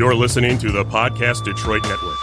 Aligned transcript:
You're 0.00 0.14
listening 0.14 0.56
to 0.60 0.72
the 0.72 0.82
Podcast 0.82 1.44
Detroit 1.44 1.82
Network. 1.82 2.18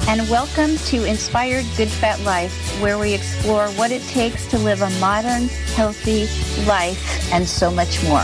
And 0.09 0.29
welcome 0.29 0.77
to 0.79 1.05
Inspired 1.05 1.65
Good 1.77 1.91
Fat 1.91 2.21
Life, 2.23 2.77
where 2.83 2.99
we 2.99 3.15
explore 3.15 3.69
what 3.69 3.93
it 3.93 4.03
takes 4.09 4.49
to 4.49 4.59
live 4.59 4.83
a 4.83 4.91
modern, 4.99 5.47
healthy 5.77 6.27
life 6.67 7.33
and 7.33 7.49
so 7.49 7.71
much 7.71 8.03
more. 8.03 8.23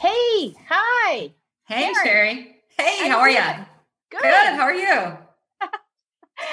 Hey, 0.00 0.54
hi. 0.66 1.30
Hey, 1.66 1.92
Karen. 1.92 1.94
Sherri. 2.02 2.56
Hey, 2.78 3.06
how 3.06 3.18
are 3.18 3.28
you? 3.28 3.42
Good. 4.08 4.22
Good. 4.22 4.32
How 4.32 4.62
are 4.62 4.74
you? 4.74 5.18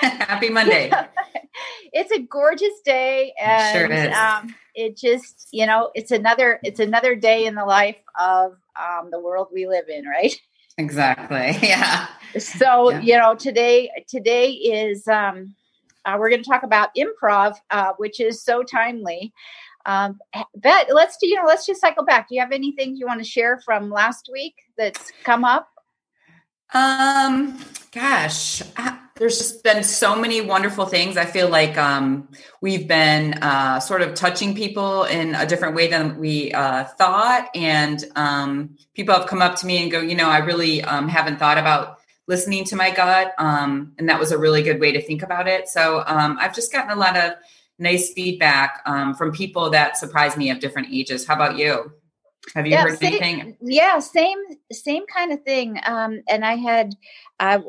Happy 0.27 0.49
Monday. 0.49 0.91
it's 1.93 2.11
a 2.11 2.19
gorgeous 2.19 2.81
day, 2.83 3.33
and 3.39 3.77
sure 3.77 3.91
it, 3.91 4.11
um, 4.13 4.55
it 4.73 4.97
just 4.97 5.47
you 5.51 5.67
know 5.67 5.91
it's 5.93 6.09
another 6.09 6.59
it's 6.63 6.79
another 6.79 7.15
day 7.15 7.45
in 7.45 7.53
the 7.53 7.65
life 7.65 7.97
of 8.19 8.53
um, 8.75 9.11
the 9.11 9.19
world 9.19 9.49
we 9.53 9.67
live 9.67 9.89
in, 9.89 10.05
right? 10.07 10.33
Exactly. 10.77 11.57
Yeah. 11.67 12.07
So 12.39 12.89
yeah. 12.89 13.01
you 13.01 13.17
know 13.17 13.35
today 13.35 13.91
today 14.07 14.49
is 14.49 15.07
um, 15.07 15.55
uh, 16.05 16.15
we're 16.17 16.29
going 16.29 16.41
to 16.41 16.49
talk 16.49 16.63
about 16.63 16.89
improv, 16.97 17.57
uh, 17.69 17.93
which 17.97 18.19
is 18.19 18.43
so 18.43 18.63
timely. 18.63 19.33
Um, 19.85 20.19
but 20.55 20.87
let's 20.91 21.17
do 21.17 21.27
you 21.27 21.35
know 21.35 21.45
let's 21.45 21.67
just 21.67 21.79
cycle 21.79 22.05
back. 22.05 22.27
Do 22.27 22.35
you 22.35 22.41
have 22.41 22.51
anything 22.51 22.95
you 22.95 23.05
want 23.05 23.19
to 23.19 23.29
share 23.29 23.59
from 23.59 23.91
last 23.91 24.29
week 24.33 24.55
that's 24.77 25.11
come 25.23 25.43
up? 25.45 25.67
Um, 26.73 27.59
gosh, 27.91 28.63
there's 29.21 29.37
just 29.37 29.63
been 29.63 29.83
so 29.83 30.15
many 30.15 30.41
wonderful 30.41 30.87
things. 30.87 31.15
I 31.15 31.25
feel 31.25 31.47
like 31.47 31.77
um, 31.77 32.27
we've 32.59 32.87
been 32.87 33.35
uh, 33.35 33.79
sort 33.79 34.01
of 34.01 34.15
touching 34.15 34.55
people 34.55 35.03
in 35.03 35.35
a 35.35 35.45
different 35.45 35.75
way 35.75 35.89
than 35.89 36.17
we 36.17 36.51
uh, 36.51 36.85
thought, 36.85 37.47
and 37.53 38.03
um, 38.15 38.77
people 38.95 39.13
have 39.13 39.27
come 39.27 39.43
up 39.43 39.57
to 39.57 39.67
me 39.67 39.83
and 39.83 39.91
go, 39.91 40.01
you 40.01 40.15
know, 40.15 40.27
I 40.27 40.39
really 40.39 40.83
um, 40.83 41.07
haven't 41.07 41.37
thought 41.37 41.59
about 41.59 41.99
listening 42.25 42.63
to 42.65 42.75
my 42.75 42.89
gut, 42.89 43.35
um, 43.37 43.93
and 43.99 44.09
that 44.09 44.19
was 44.19 44.31
a 44.31 44.39
really 44.39 44.63
good 44.63 44.79
way 44.79 44.93
to 44.93 45.01
think 45.03 45.21
about 45.21 45.47
it. 45.47 45.69
So 45.69 46.03
um, 46.03 46.39
I've 46.41 46.55
just 46.55 46.71
gotten 46.71 46.89
a 46.89 46.95
lot 46.95 47.15
of 47.15 47.33
nice 47.77 48.11
feedback 48.13 48.81
um, 48.87 49.13
from 49.13 49.33
people 49.33 49.69
that 49.69 49.97
surprise 49.97 50.35
me 50.35 50.49
of 50.49 50.59
different 50.59 50.87
ages. 50.91 51.27
How 51.27 51.35
about 51.35 51.59
you? 51.59 51.91
Have 52.55 52.65
you 52.65 52.71
yeah, 52.71 52.81
heard 52.85 52.97
same, 52.97 53.21
anything? 53.21 53.57
Yeah, 53.61 53.99
same 53.99 54.39
same 54.71 55.05
kind 55.05 55.31
of 55.31 55.43
thing. 55.43 55.79
Um, 55.85 56.23
and 56.27 56.43
I 56.43 56.55
had 56.55 56.95
uh, 57.39 57.59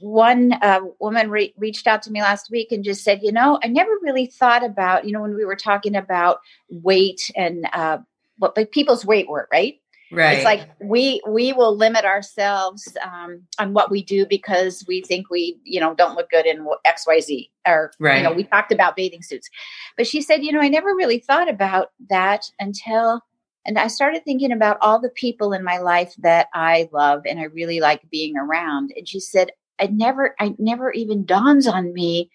one 0.00 0.52
uh, 0.54 0.80
woman 0.98 1.30
re- 1.30 1.54
reached 1.56 1.86
out 1.86 2.02
to 2.02 2.10
me 2.10 2.20
last 2.20 2.50
week 2.50 2.72
and 2.72 2.84
just 2.84 3.04
said, 3.04 3.20
you 3.22 3.32
know, 3.32 3.58
I 3.62 3.68
never 3.68 3.92
really 4.02 4.26
thought 4.26 4.64
about, 4.64 5.04
you 5.04 5.12
know, 5.12 5.22
when 5.22 5.34
we 5.34 5.44
were 5.44 5.56
talking 5.56 5.94
about 5.94 6.38
weight 6.68 7.30
and 7.36 7.68
uh, 7.72 7.98
what 8.38 8.56
like 8.56 8.72
people's 8.72 9.04
weight 9.04 9.28
were, 9.28 9.48
right? 9.52 9.80
Right. 10.10 10.36
It's 10.36 10.44
like 10.44 10.70
we 10.80 11.20
we 11.28 11.52
will 11.52 11.76
limit 11.76 12.06
ourselves 12.06 12.96
um, 13.04 13.42
on 13.58 13.74
what 13.74 13.90
we 13.90 14.02
do 14.02 14.24
because 14.24 14.82
we 14.88 15.02
think 15.02 15.28
we 15.28 15.60
you 15.64 15.80
know 15.80 15.94
don't 15.94 16.16
look 16.16 16.30
good 16.30 16.46
in 16.46 16.66
X 16.86 17.04
Y 17.06 17.20
Z 17.20 17.50
or 17.66 17.92
right. 18.00 18.16
you 18.16 18.22
know 18.22 18.32
we 18.32 18.44
talked 18.44 18.72
about 18.72 18.96
bathing 18.96 19.22
suits, 19.22 19.50
but 19.98 20.06
she 20.06 20.22
said 20.22 20.42
you 20.42 20.50
know 20.50 20.60
I 20.60 20.68
never 20.68 20.94
really 20.94 21.18
thought 21.18 21.50
about 21.50 21.88
that 22.08 22.50
until 22.58 23.22
and 23.68 23.78
I 23.78 23.88
started 23.88 24.24
thinking 24.24 24.50
about 24.50 24.78
all 24.80 24.98
the 24.98 25.10
people 25.10 25.52
in 25.52 25.62
my 25.62 25.76
life 25.76 26.14
that 26.20 26.48
I 26.54 26.88
love 26.90 27.22
and 27.26 27.38
I 27.38 27.44
really 27.44 27.80
like 27.80 28.08
being 28.10 28.34
around. 28.38 28.94
And 28.96 29.06
she 29.06 29.20
said, 29.20 29.50
I 29.80 29.86
never, 29.86 30.34
I 30.38 30.54
never 30.58 30.92
even 30.92 31.24
dawns 31.24 31.66
on 31.66 31.92
me 31.92 32.30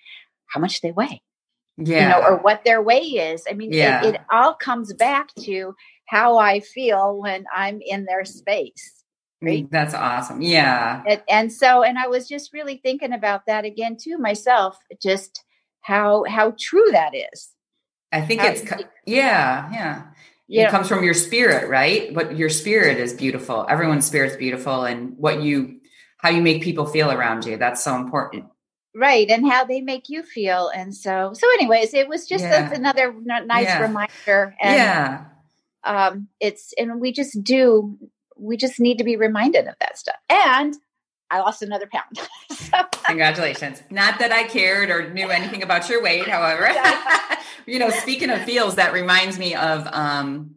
how 0.47 0.59
much 0.59 0.81
they 0.81 0.91
weigh. 0.91 1.21
Yeah. 1.77 2.17
You 2.17 2.21
know, 2.21 2.27
or 2.27 2.37
what 2.37 2.63
their 2.63 2.81
weight 2.81 3.13
is. 3.13 3.43
I 3.49 3.53
mean, 3.53 3.73
yeah. 3.73 4.05
it, 4.05 4.15
it 4.15 4.21
all 4.31 4.53
comes 4.53 4.93
back 4.93 5.33
to 5.41 5.73
how 6.05 6.37
I 6.37 6.59
feel 6.59 7.19
when 7.19 7.45
I'm 7.55 7.81
in 7.81 8.05
their 8.05 8.25
space. 8.25 9.03
Right? 9.41 9.65
Mm, 9.65 9.71
that's 9.71 9.93
awesome. 9.93 10.41
Yeah. 10.41 11.03
And, 11.07 11.21
and 11.27 11.51
so, 11.51 11.83
and 11.83 11.97
I 11.97 12.07
was 12.07 12.27
just 12.27 12.53
really 12.53 12.77
thinking 12.77 13.11
about 13.11 13.47
that 13.47 13.65
again 13.65 13.97
too 13.99 14.17
myself, 14.17 14.77
just 15.01 15.43
how 15.81 16.23
how 16.29 16.53
true 16.57 16.91
that 16.91 17.13
is. 17.13 17.49
I 18.11 18.21
think 18.21 18.41
how, 18.41 18.47
it's 18.49 18.71
yeah, 19.05 19.69
yeah 19.73 20.03
yeah. 20.47 20.67
it 20.67 20.71
comes 20.71 20.87
from 20.87 21.03
your 21.03 21.13
spirit, 21.13 21.69
right? 21.69 22.13
What 22.13 22.37
your 22.37 22.49
spirit 22.49 22.97
is 22.97 23.13
beautiful. 23.13 23.65
Everyone's 23.69 24.05
spirit's 24.05 24.35
beautiful, 24.35 24.83
and 24.83 25.17
what 25.17 25.41
you, 25.41 25.79
how 26.23 26.29
you 26.29 26.41
make 26.41 26.63
people 26.63 26.85
feel 26.85 27.11
around 27.11 27.45
you. 27.45 27.57
That's 27.57 27.83
so 27.83 27.95
important, 27.95 28.45
right? 28.95 29.29
And 29.29 29.45
how 29.45 29.65
they 29.65 29.81
make 29.81 30.07
you 30.07 30.23
feel. 30.23 30.69
And 30.69 30.95
so, 30.95 31.33
so, 31.33 31.47
anyways, 31.53 31.93
it 31.93 32.07
was 32.07 32.25
just 32.25 32.45
yeah. 32.45 32.73
another 32.73 33.13
nice 33.23 33.65
yeah. 33.65 33.81
reminder. 33.81 34.55
And, 34.59 34.75
yeah, 34.75 35.25
um, 35.83 36.29
it's 36.39 36.73
and 36.77 36.99
we 36.99 37.11
just 37.11 37.43
do. 37.43 37.97
We 38.35 38.57
just 38.57 38.79
need 38.79 38.97
to 38.97 39.03
be 39.03 39.17
reminded 39.17 39.67
of 39.67 39.75
that 39.79 39.97
stuff. 39.97 40.15
And 40.29 40.75
I 41.29 41.39
lost 41.39 41.61
another 41.61 41.87
pound. 41.91 42.87
Congratulations. 43.05 43.83
Not 43.89 44.19
that 44.19 44.31
I 44.31 44.43
cared 44.43 44.89
or 44.89 45.13
knew 45.13 45.29
anything 45.29 45.61
about 45.61 45.89
your 45.89 46.01
weight, 46.01 46.27
however. 46.27 46.71
you 47.65 47.79
know, 47.79 47.89
speaking 47.89 48.29
of 48.29 48.41
feels, 48.43 48.75
that 48.75 48.93
reminds 48.93 49.37
me 49.37 49.55
of 49.55 49.87
um, 49.91 50.55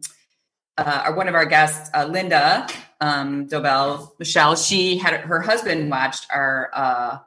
uh, 0.77 1.11
one 1.13 1.27
of 1.27 1.35
our 1.35 1.45
guests, 1.45 1.89
uh, 1.93 2.05
Linda 2.05 2.67
um, 3.01 3.47
Dobell 3.47 4.11
Michelle. 4.19 4.55
She 4.55 4.97
had 4.97 5.21
her 5.21 5.41
husband 5.41 5.89
watched 5.89 6.27
our 6.31 6.69
uh, 6.73 7.19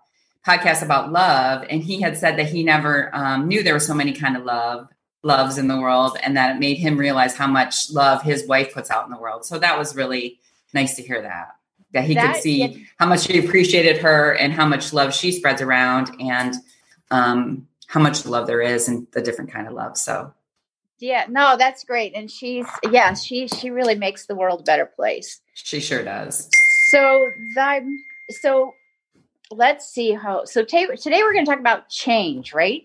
podcast 0.47 0.82
about 0.82 1.12
love, 1.12 1.64
and 1.69 1.82
he 1.82 2.00
had 2.00 2.16
said 2.16 2.38
that 2.38 2.47
he 2.47 2.62
never 2.62 3.14
um, 3.14 3.48
knew 3.48 3.62
there 3.62 3.75
were 3.75 3.81
so 3.81 3.94
many 3.94 4.12
kind 4.12 4.36
of 4.36 4.44
love 4.44 4.88
loves 5.22 5.58
in 5.58 5.69
the 5.69 5.78
world, 5.78 6.16
and 6.22 6.36
that 6.36 6.56
it 6.56 6.58
made 6.58 6.78
him 6.78 6.97
realize 6.97 7.36
how 7.36 7.47
much 7.47 7.91
love 7.91 8.22
his 8.22 8.47
wife 8.47 8.72
puts 8.72 8.91
out 8.91 9.04
in 9.04 9.10
the 9.10 9.19
world. 9.19 9.44
So 9.44 9.58
that 9.58 9.78
was 9.78 9.94
really 9.94 10.41
nice 10.72 10.97
to 10.97 11.03
hear 11.03 11.22
that 11.22 11.56
that 11.92 12.04
he 12.04 12.14
that, 12.14 12.34
could 12.34 12.42
see 12.42 12.64
yeah. 12.64 12.78
how 12.98 13.06
much 13.06 13.26
he 13.26 13.38
appreciated 13.38 13.98
her 13.98 14.34
and 14.34 14.52
how 14.52 14.66
much 14.66 14.92
love 14.92 15.14
she 15.14 15.32
spreads 15.32 15.60
around 15.60 16.10
and 16.20 16.54
um, 17.10 17.66
how 17.87 18.00
much 18.00 18.25
love 18.26 18.47
there 18.47 18.62
is 18.62 18.88
and 18.88 19.06
the 19.12 19.22
different 19.22 19.52
kind 19.52 19.66
of 19.66 19.72
love. 19.72 19.97
So 19.97 20.32
yeah, 20.98 21.26
no, 21.28 21.56
that's 21.56 21.84
great. 21.84 22.14
And 22.14 22.31
she's 22.31 22.66
yeah, 22.91 23.14
she 23.14 23.48
she 23.48 23.70
really 23.70 23.94
makes 23.94 24.26
the 24.26 24.34
world 24.34 24.60
a 24.60 24.64
better 24.64 24.87
place. 24.87 25.41
She 25.65 25.81
sure 25.81 26.03
does. 26.03 26.48
So 26.91 27.31
that 27.54 27.82
so 28.31 28.75
let's 29.50 29.88
see 29.88 30.12
how 30.12 30.44
so 30.44 30.65
t- 30.65 30.87
today 30.97 31.22
we're 31.22 31.32
going 31.32 31.44
to 31.44 31.50
talk 31.50 31.60
about 31.60 31.88
change, 31.88 32.53
right? 32.53 32.84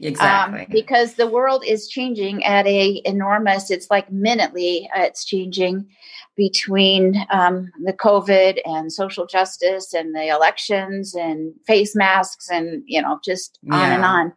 Exactly. 0.00 0.60
Um, 0.60 0.66
because 0.70 1.14
the 1.14 1.26
world 1.26 1.64
is 1.66 1.88
changing 1.88 2.44
at 2.44 2.66
a 2.66 3.02
enormous, 3.04 3.70
it's 3.70 3.90
like 3.90 4.10
minutely, 4.12 4.88
uh, 4.96 5.02
it's 5.02 5.24
changing 5.24 5.88
between 6.36 7.16
um, 7.30 7.72
the 7.84 7.92
COVID 7.92 8.60
and 8.64 8.92
social 8.92 9.26
justice 9.26 9.92
and 9.92 10.14
the 10.14 10.28
elections 10.28 11.16
and 11.16 11.52
face 11.66 11.96
masks 11.96 12.48
and, 12.48 12.84
you 12.86 13.02
know, 13.02 13.18
just 13.24 13.58
yeah. 13.62 13.74
on 13.74 13.90
and 13.90 14.04
on. 14.04 14.32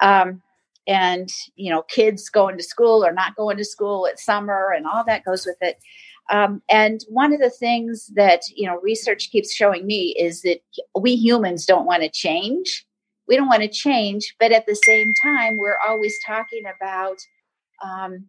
Um, 0.00 0.42
and, 0.86 1.28
you 1.56 1.70
know, 1.70 1.82
kids 1.82 2.30
going 2.30 2.56
to 2.56 2.62
school 2.62 3.04
or 3.04 3.12
not 3.12 3.36
going 3.36 3.58
to 3.58 3.64
school 3.64 4.06
at 4.06 4.18
summer 4.18 4.72
and 4.74 4.86
all 4.86 5.04
that 5.04 5.24
goes 5.24 5.44
with 5.44 5.58
it. 5.60 5.78
Um, 6.30 6.62
and 6.70 7.02
one 7.08 7.32
of 7.32 7.40
the 7.40 7.50
things 7.50 8.10
that, 8.14 8.42
you 8.54 8.66
know, 8.66 8.80
research 8.80 9.30
keeps 9.30 9.52
showing 9.52 9.86
me 9.86 10.14
is 10.18 10.42
that 10.42 10.60
we 10.98 11.14
humans 11.14 11.66
don't 11.66 11.86
want 11.86 12.02
to 12.02 12.08
change. 12.08 12.86
We 13.28 13.36
don't 13.36 13.48
want 13.48 13.62
to 13.62 13.68
change 13.68 14.34
but 14.38 14.52
at 14.52 14.66
the 14.66 14.76
same 14.76 15.12
time 15.22 15.56
we're 15.56 15.78
always 15.86 16.14
talking 16.26 16.62
about 16.76 17.16
um, 17.82 18.26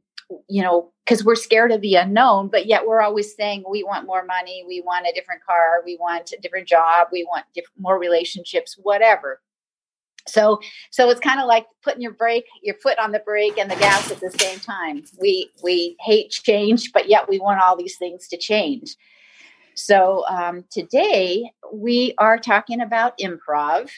you 0.47 0.63
know 0.63 0.91
because 1.05 1.23
we're 1.23 1.35
scared 1.35 1.71
of 1.71 1.81
the 1.81 1.95
unknown 1.95 2.47
but 2.47 2.65
yet 2.65 2.87
we're 2.87 3.01
always 3.01 3.35
saying 3.35 3.63
we 3.69 3.83
want 3.83 4.07
more 4.07 4.25
money 4.25 4.63
we 4.67 4.81
want 4.81 5.05
a 5.05 5.13
different 5.13 5.43
car 5.43 5.81
we 5.85 5.97
want 5.97 6.31
a 6.31 6.41
different 6.41 6.67
job 6.67 7.07
we 7.11 7.23
want 7.25 7.45
different, 7.53 7.79
more 7.79 7.99
relationships 7.99 8.77
whatever 8.81 9.41
so 10.27 10.59
so 10.91 11.09
it's 11.09 11.19
kind 11.19 11.39
of 11.39 11.47
like 11.47 11.65
putting 11.83 12.01
your 12.01 12.13
brake 12.13 12.45
your 12.63 12.75
foot 12.75 12.97
on 12.99 13.11
the 13.11 13.19
brake 13.19 13.57
and 13.57 13.69
the 13.69 13.75
gas 13.75 14.11
at 14.11 14.19
the 14.19 14.31
same 14.39 14.59
time 14.59 15.03
we 15.19 15.49
we 15.63 15.95
hate 15.99 16.31
change 16.31 16.91
but 16.93 17.07
yet 17.07 17.27
we 17.29 17.39
want 17.39 17.61
all 17.61 17.75
these 17.75 17.97
things 17.97 18.27
to 18.27 18.37
change 18.37 18.95
so 19.75 20.25
um, 20.29 20.63
today 20.71 21.51
we 21.73 22.13
are 22.17 22.37
talking 22.37 22.81
about 22.81 23.17
improv 23.19 23.89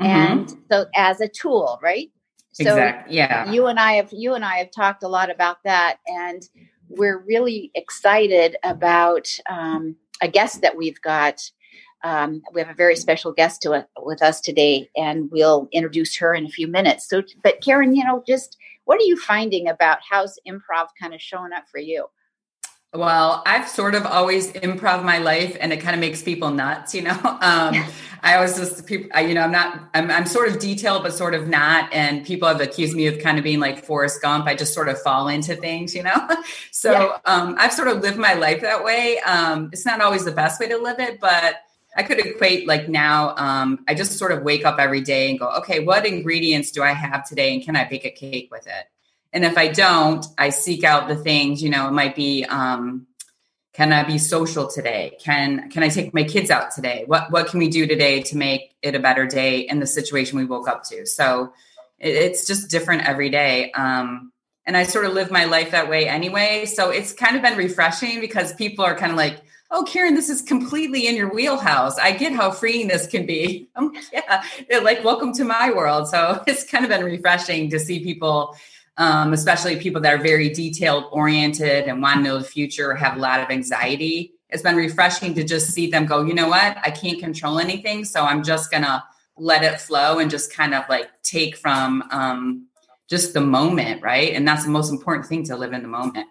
and 0.00 0.46
mm-hmm. 0.46 0.60
so 0.70 0.86
as 0.94 1.20
a 1.20 1.28
tool 1.28 1.78
right 1.82 2.10
so 2.52 2.64
exactly. 2.64 3.16
yeah 3.16 3.50
you 3.50 3.66
and 3.66 3.78
i 3.78 3.92
have 3.92 4.08
you 4.12 4.34
and 4.34 4.44
i 4.44 4.56
have 4.56 4.70
talked 4.70 5.02
a 5.02 5.08
lot 5.08 5.30
about 5.30 5.58
that 5.64 5.98
and 6.06 6.48
we're 6.88 7.18
really 7.18 7.70
excited 7.74 8.56
about 8.64 9.28
um, 9.50 9.94
a 10.22 10.28
guest 10.28 10.62
that 10.62 10.76
we've 10.76 11.00
got 11.02 11.38
um, 12.04 12.42
we 12.52 12.60
have 12.60 12.70
a 12.70 12.74
very 12.74 12.96
special 12.96 13.32
guest 13.32 13.62
to, 13.62 13.72
uh, 13.72 13.82
with 14.02 14.22
us 14.22 14.40
today 14.40 14.88
and 14.96 15.30
we'll 15.30 15.68
introduce 15.72 16.16
her 16.16 16.34
in 16.34 16.46
a 16.46 16.50
few 16.50 16.68
minutes 16.68 17.08
so 17.08 17.22
but 17.42 17.60
karen 17.60 17.94
you 17.94 18.04
know 18.04 18.22
just 18.26 18.56
what 18.84 19.00
are 19.00 19.04
you 19.04 19.16
finding 19.16 19.68
about 19.68 19.98
how's 20.08 20.38
improv 20.46 20.88
kind 21.00 21.14
of 21.14 21.20
showing 21.20 21.52
up 21.52 21.64
for 21.70 21.78
you 21.78 22.06
Well, 22.94 23.42
I've 23.44 23.68
sort 23.68 23.94
of 23.94 24.06
always 24.06 24.50
improv 24.52 25.04
my 25.04 25.18
life 25.18 25.54
and 25.60 25.74
it 25.74 25.80
kind 25.80 25.94
of 25.94 26.00
makes 26.00 26.22
people 26.22 26.50
nuts, 26.50 26.94
you 26.94 27.02
know. 27.02 27.18
Um, 27.42 27.84
I 28.22 28.34
always 28.34 28.56
just 28.56 28.86
people, 28.86 29.10
I, 29.14 29.20
you 29.20 29.34
know, 29.34 29.42
I'm 29.42 29.52
not, 29.52 29.90
I'm, 29.94 30.10
I'm 30.10 30.26
sort 30.26 30.48
of 30.48 30.58
detailed, 30.58 31.02
but 31.02 31.12
sort 31.12 31.34
of 31.34 31.48
not. 31.48 31.92
And 31.92 32.26
people 32.26 32.48
have 32.48 32.60
accused 32.60 32.96
me 32.96 33.06
of 33.06 33.20
kind 33.20 33.38
of 33.38 33.44
being 33.44 33.60
like 33.60 33.84
Forrest 33.84 34.20
Gump. 34.22 34.46
I 34.46 34.54
just 34.54 34.74
sort 34.74 34.88
of 34.88 35.00
fall 35.02 35.28
into 35.28 35.54
things, 35.54 35.94
you 35.94 36.02
know. 36.02 36.28
so 36.72 36.92
yeah. 36.92 37.18
um, 37.26 37.54
I've 37.58 37.72
sort 37.72 37.88
of 37.88 38.00
lived 38.00 38.18
my 38.18 38.34
life 38.34 38.62
that 38.62 38.82
way. 38.82 39.18
Um, 39.20 39.70
it's 39.72 39.86
not 39.86 40.00
always 40.00 40.24
the 40.24 40.32
best 40.32 40.58
way 40.60 40.68
to 40.68 40.78
live 40.78 40.98
it, 40.98 41.20
but 41.20 41.56
I 41.96 42.02
could 42.02 42.18
equate 42.18 42.68
like 42.68 42.88
now. 42.88 43.34
Um, 43.36 43.84
I 43.88 43.94
just 43.94 44.18
sort 44.18 44.32
of 44.32 44.42
wake 44.42 44.64
up 44.64 44.78
every 44.78 45.00
day 45.00 45.30
and 45.30 45.38
go, 45.38 45.48
okay, 45.58 45.80
what 45.80 46.06
ingredients 46.06 46.70
do 46.70 46.82
I 46.82 46.92
have 46.92 47.28
today, 47.28 47.54
and 47.54 47.64
can 47.64 47.76
I 47.76 47.88
bake 47.88 48.04
a 48.04 48.10
cake 48.10 48.48
with 48.50 48.66
it? 48.66 48.84
And 49.32 49.44
if 49.44 49.58
I 49.58 49.68
don't, 49.68 50.24
I 50.38 50.50
seek 50.50 50.84
out 50.84 51.08
the 51.08 51.16
things. 51.16 51.62
You 51.62 51.70
know, 51.70 51.88
it 51.88 51.92
might 51.92 52.14
be, 52.14 52.44
um, 52.44 53.06
can 53.74 53.92
I 53.92 54.02
be 54.02 54.18
social 54.18 54.68
today? 54.68 55.16
Can 55.20 55.70
can 55.70 55.82
I 55.82 55.88
take 55.88 56.12
my 56.12 56.24
kids 56.24 56.50
out 56.50 56.72
today? 56.72 57.04
What 57.06 57.30
what 57.30 57.48
can 57.48 57.58
we 57.58 57.68
do 57.68 57.86
today 57.86 58.22
to 58.22 58.36
make 58.36 58.74
it 58.82 58.94
a 58.94 58.98
better 58.98 59.26
day 59.26 59.60
in 59.60 59.80
the 59.80 59.86
situation 59.86 60.38
we 60.38 60.44
woke 60.44 60.68
up 60.68 60.84
to? 60.84 61.06
So 61.06 61.52
it, 61.98 62.14
it's 62.14 62.46
just 62.46 62.70
different 62.70 63.08
every 63.08 63.30
day. 63.30 63.70
Um, 63.72 64.32
and 64.66 64.76
I 64.76 64.82
sort 64.82 65.06
of 65.06 65.14
live 65.14 65.30
my 65.30 65.46
life 65.46 65.70
that 65.70 65.88
way 65.88 66.08
anyway. 66.08 66.66
So 66.66 66.90
it's 66.90 67.12
kind 67.12 67.36
of 67.36 67.42
been 67.42 67.56
refreshing 67.56 68.20
because 68.20 68.52
people 68.52 68.84
are 68.84 68.94
kind 68.94 69.12
of 69.12 69.16
like, 69.16 69.40
oh 69.70 69.84
karen 69.84 70.14
this 70.14 70.28
is 70.28 70.42
completely 70.42 71.06
in 71.06 71.16
your 71.16 71.32
wheelhouse. 71.32 71.98
I 71.98 72.12
get 72.12 72.32
how 72.32 72.50
freeing 72.50 72.88
this 72.88 73.06
can 73.06 73.26
be. 73.26 73.68
Um, 73.76 73.92
yeah 74.12 74.42
They're 74.68 74.82
like 74.82 75.04
welcome 75.04 75.32
to 75.34 75.44
my 75.44 75.70
world. 75.70 76.08
So 76.08 76.42
it's 76.46 76.64
kind 76.64 76.84
of 76.84 76.90
been 76.90 77.04
refreshing 77.04 77.70
to 77.70 77.78
see 77.78 78.02
people 78.02 78.56
um, 78.96 79.32
especially 79.32 79.76
people 79.76 80.00
that 80.00 80.12
are 80.12 80.22
very 80.22 80.48
detailed 80.48 81.04
oriented 81.12 81.86
and 81.86 82.02
want 82.02 82.16
to 82.16 82.22
know 82.22 82.38
the 82.38 82.44
future 82.44 82.94
have 82.96 83.16
a 83.16 83.20
lot 83.20 83.40
of 83.40 83.48
anxiety. 83.48 84.34
It's 84.50 84.62
been 84.62 84.74
refreshing 84.74 85.34
to 85.34 85.44
just 85.44 85.70
see 85.70 85.88
them 85.88 86.06
go 86.06 86.24
you 86.24 86.34
know 86.34 86.48
what? 86.48 86.76
I 86.82 86.90
can't 86.90 87.20
control 87.20 87.58
anything 87.58 88.04
so 88.04 88.24
i'm 88.24 88.42
just 88.42 88.70
gonna 88.70 89.04
let 89.36 89.62
it 89.62 89.80
flow 89.80 90.18
and 90.18 90.30
just 90.30 90.52
kind 90.52 90.74
of 90.74 90.82
like 90.88 91.08
take 91.22 91.56
from 91.56 92.02
um, 92.10 92.66
just 93.08 93.34
the 93.34 93.40
moment 93.40 94.02
right? 94.02 94.32
And 94.34 94.46
that's 94.46 94.64
the 94.64 94.70
most 94.70 94.90
important 94.90 95.26
thing 95.26 95.44
to 95.44 95.56
live 95.56 95.72
in 95.72 95.82
the 95.82 95.88
moment 95.88 96.26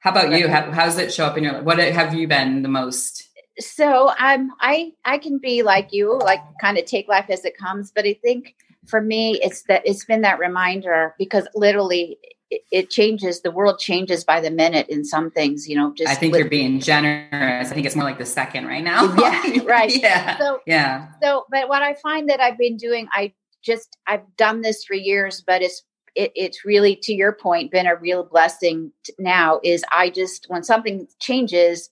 how 0.00 0.10
about 0.10 0.32
you? 0.32 0.48
How, 0.48 0.70
how 0.70 0.86
does 0.86 0.98
it 0.98 1.12
show 1.12 1.26
up 1.26 1.36
in 1.36 1.44
your 1.44 1.52
life? 1.52 1.64
What 1.64 1.78
have 1.78 2.14
you 2.14 2.26
been 2.26 2.62
the 2.62 2.68
most? 2.68 3.28
So 3.58 4.10
I'm 4.18 4.50
I 4.60 4.92
I 5.04 5.18
can 5.18 5.38
be 5.38 5.62
like 5.62 5.88
you, 5.92 6.18
like 6.18 6.40
kind 6.60 6.78
of 6.78 6.86
take 6.86 7.06
life 7.08 7.26
as 7.28 7.44
it 7.44 7.56
comes. 7.56 7.92
But 7.94 8.06
I 8.06 8.14
think 8.14 8.54
for 8.86 9.02
me, 9.02 9.38
it's 9.42 9.62
that 9.64 9.82
it's 9.84 10.04
been 10.04 10.22
that 10.22 10.38
reminder 10.38 11.14
because 11.18 11.46
literally 11.54 12.18
it, 12.50 12.62
it 12.72 12.90
changes. 12.90 13.42
The 13.42 13.50
world 13.50 13.78
changes 13.78 14.24
by 14.24 14.40
the 14.40 14.50
minute 14.50 14.88
in 14.88 15.04
some 15.04 15.30
things. 15.30 15.68
You 15.68 15.76
know, 15.76 15.92
just 15.94 16.10
I 16.10 16.14
think 16.14 16.32
with, 16.32 16.40
you're 16.40 16.48
being 16.48 16.80
generous. 16.80 17.70
I 17.70 17.74
think 17.74 17.86
it's 17.86 17.96
more 17.96 18.04
like 18.04 18.18
the 18.18 18.26
second 18.26 18.66
right 18.66 18.82
now. 18.82 19.14
yeah, 19.18 19.62
right. 19.64 19.94
yeah. 19.94 20.38
So 20.38 20.60
yeah. 20.66 21.08
So, 21.22 21.44
but 21.50 21.68
what 21.68 21.82
I 21.82 21.92
find 21.94 22.30
that 22.30 22.40
I've 22.40 22.56
been 22.56 22.78
doing, 22.78 23.06
I 23.12 23.34
just 23.62 23.98
I've 24.06 24.24
done 24.38 24.62
this 24.62 24.84
for 24.84 24.94
years, 24.94 25.42
but 25.46 25.60
it's 25.60 25.82
it, 26.14 26.32
it's 26.34 26.64
really 26.64 26.96
to 26.96 27.12
your 27.12 27.32
point 27.32 27.70
been 27.70 27.86
a 27.86 27.96
real 27.96 28.24
blessing 28.24 28.92
now 29.18 29.60
is 29.64 29.84
i 29.92 30.10
just 30.10 30.46
when 30.48 30.62
something 30.62 31.06
changes 31.20 31.90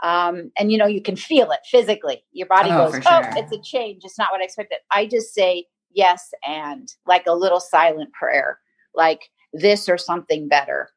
um, 0.00 0.52
and 0.56 0.70
you 0.70 0.78
know 0.78 0.86
you 0.86 1.02
can 1.02 1.16
feel 1.16 1.50
it 1.50 1.60
physically 1.68 2.22
your 2.32 2.46
body 2.46 2.70
oh, 2.70 2.90
goes 2.90 3.02
oh 3.06 3.20
it's 3.32 3.52
a 3.52 3.60
change 3.60 4.02
it's 4.04 4.18
not 4.18 4.30
what 4.30 4.40
i 4.40 4.44
expected. 4.44 4.78
I 4.92 5.06
just 5.06 5.34
say 5.34 5.66
yes 5.90 6.30
and 6.46 6.88
like 7.06 7.26
a 7.26 7.34
little 7.34 7.60
silent 7.60 8.12
prayer 8.12 8.60
like 8.94 9.30
this 9.52 9.88
or 9.88 9.98
something 9.98 10.48
better. 10.48 10.90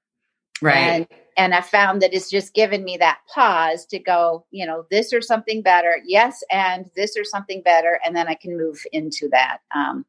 Right. 0.62 0.78
And 0.78 1.08
and 1.38 1.56
i 1.56 1.62
found 1.62 2.02
that 2.02 2.14
it's 2.14 2.30
just 2.30 2.54
given 2.54 2.84
me 2.84 2.98
that 2.98 3.20
pause 3.34 3.86
to 3.88 4.00
go 4.00 4.46
you 4.52 4.66
know 4.66 4.86
this 4.92 5.14
or 5.14 5.22
something 5.22 5.62
better 5.62 5.98
yes 6.06 6.44
and 6.52 6.90
this 6.96 7.16
or 7.18 7.24
something 7.24 7.62
better 7.62 8.00
and 8.06 8.16
then 8.16 8.28
i 8.28 8.36
can 8.36 8.58
move 8.58 8.82
into 8.92 9.30
that 9.30 9.60
um, 9.74 10.06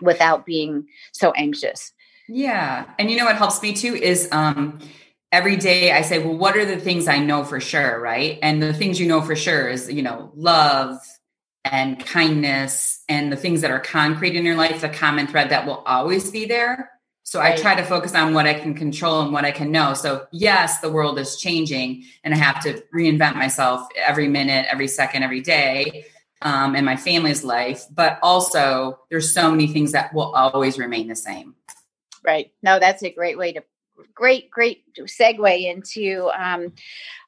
without 0.00 0.46
being 0.46 0.86
so 1.12 1.32
anxious. 1.32 1.92
Yeah. 2.28 2.86
And 2.98 3.10
you 3.10 3.16
know 3.16 3.24
what 3.24 3.36
helps 3.36 3.60
me 3.62 3.72
too 3.72 3.94
is 3.94 4.28
um 4.30 4.78
every 5.32 5.56
day 5.56 5.92
I 5.92 6.02
say, 6.02 6.18
well, 6.18 6.36
what 6.36 6.56
are 6.56 6.64
the 6.64 6.78
things 6.78 7.08
I 7.08 7.18
know 7.18 7.44
for 7.44 7.60
sure, 7.60 8.00
right? 8.00 8.38
And 8.42 8.62
the 8.62 8.72
things 8.72 8.98
you 8.98 9.06
know 9.06 9.20
for 9.20 9.36
sure 9.36 9.68
is, 9.68 9.90
you 9.90 10.02
know, 10.02 10.32
love 10.34 10.98
and 11.64 12.04
kindness 12.04 13.02
and 13.08 13.30
the 13.32 13.36
things 13.36 13.60
that 13.60 13.70
are 13.70 13.80
concrete 13.80 14.34
in 14.34 14.44
your 14.44 14.56
life, 14.56 14.80
the 14.80 14.88
common 14.88 15.26
thread 15.26 15.50
that 15.50 15.66
will 15.66 15.82
always 15.86 16.30
be 16.30 16.46
there. 16.46 16.90
So 17.22 17.38
right. 17.38 17.56
I 17.56 17.62
try 17.62 17.74
to 17.76 17.84
focus 17.84 18.14
on 18.14 18.34
what 18.34 18.46
I 18.46 18.54
can 18.54 18.74
control 18.74 19.20
and 19.20 19.32
what 19.32 19.44
I 19.44 19.52
can 19.52 19.70
know. 19.70 19.94
So 19.94 20.26
yes, 20.32 20.80
the 20.80 20.90
world 20.90 21.18
is 21.18 21.36
changing 21.36 22.04
and 22.24 22.34
I 22.34 22.38
have 22.38 22.62
to 22.64 22.82
reinvent 22.94 23.36
myself 23.36 23.86
every 23.96 24.26
minute, 24.26 24.66
every 24.68 24.88
second, 24.88 25.22
every 25.22 25.40
day 25.40 26.06
um, 26.42 26.74
and 26.74 26.86
my 26.86 26.96
family's 26.96 27.44
life, 27.44 27.84
but 27.90 28.18
also 28.22 28.98
there's 29.10 29.34
so 29.34 29.50
many 29.50 29.66
things 29.66 29.92
that 29.92 30.14
will 30.14 30.34
always 30.34 30.78
remain 30.78 31.08
the 31.08 31.16
same. 31.16 31.54
Right. 32.24 32.52
No, 32.62 32.78
that's 32.78 33.02
a 33.02 33.10
great 33.10 33.38
way 33.38 33.52
to 33.52 33.62
great 34.14 34.50
great 34.50 34.82
segue 34.98 35.70
into 35.70 36.30
um 36.36 36.72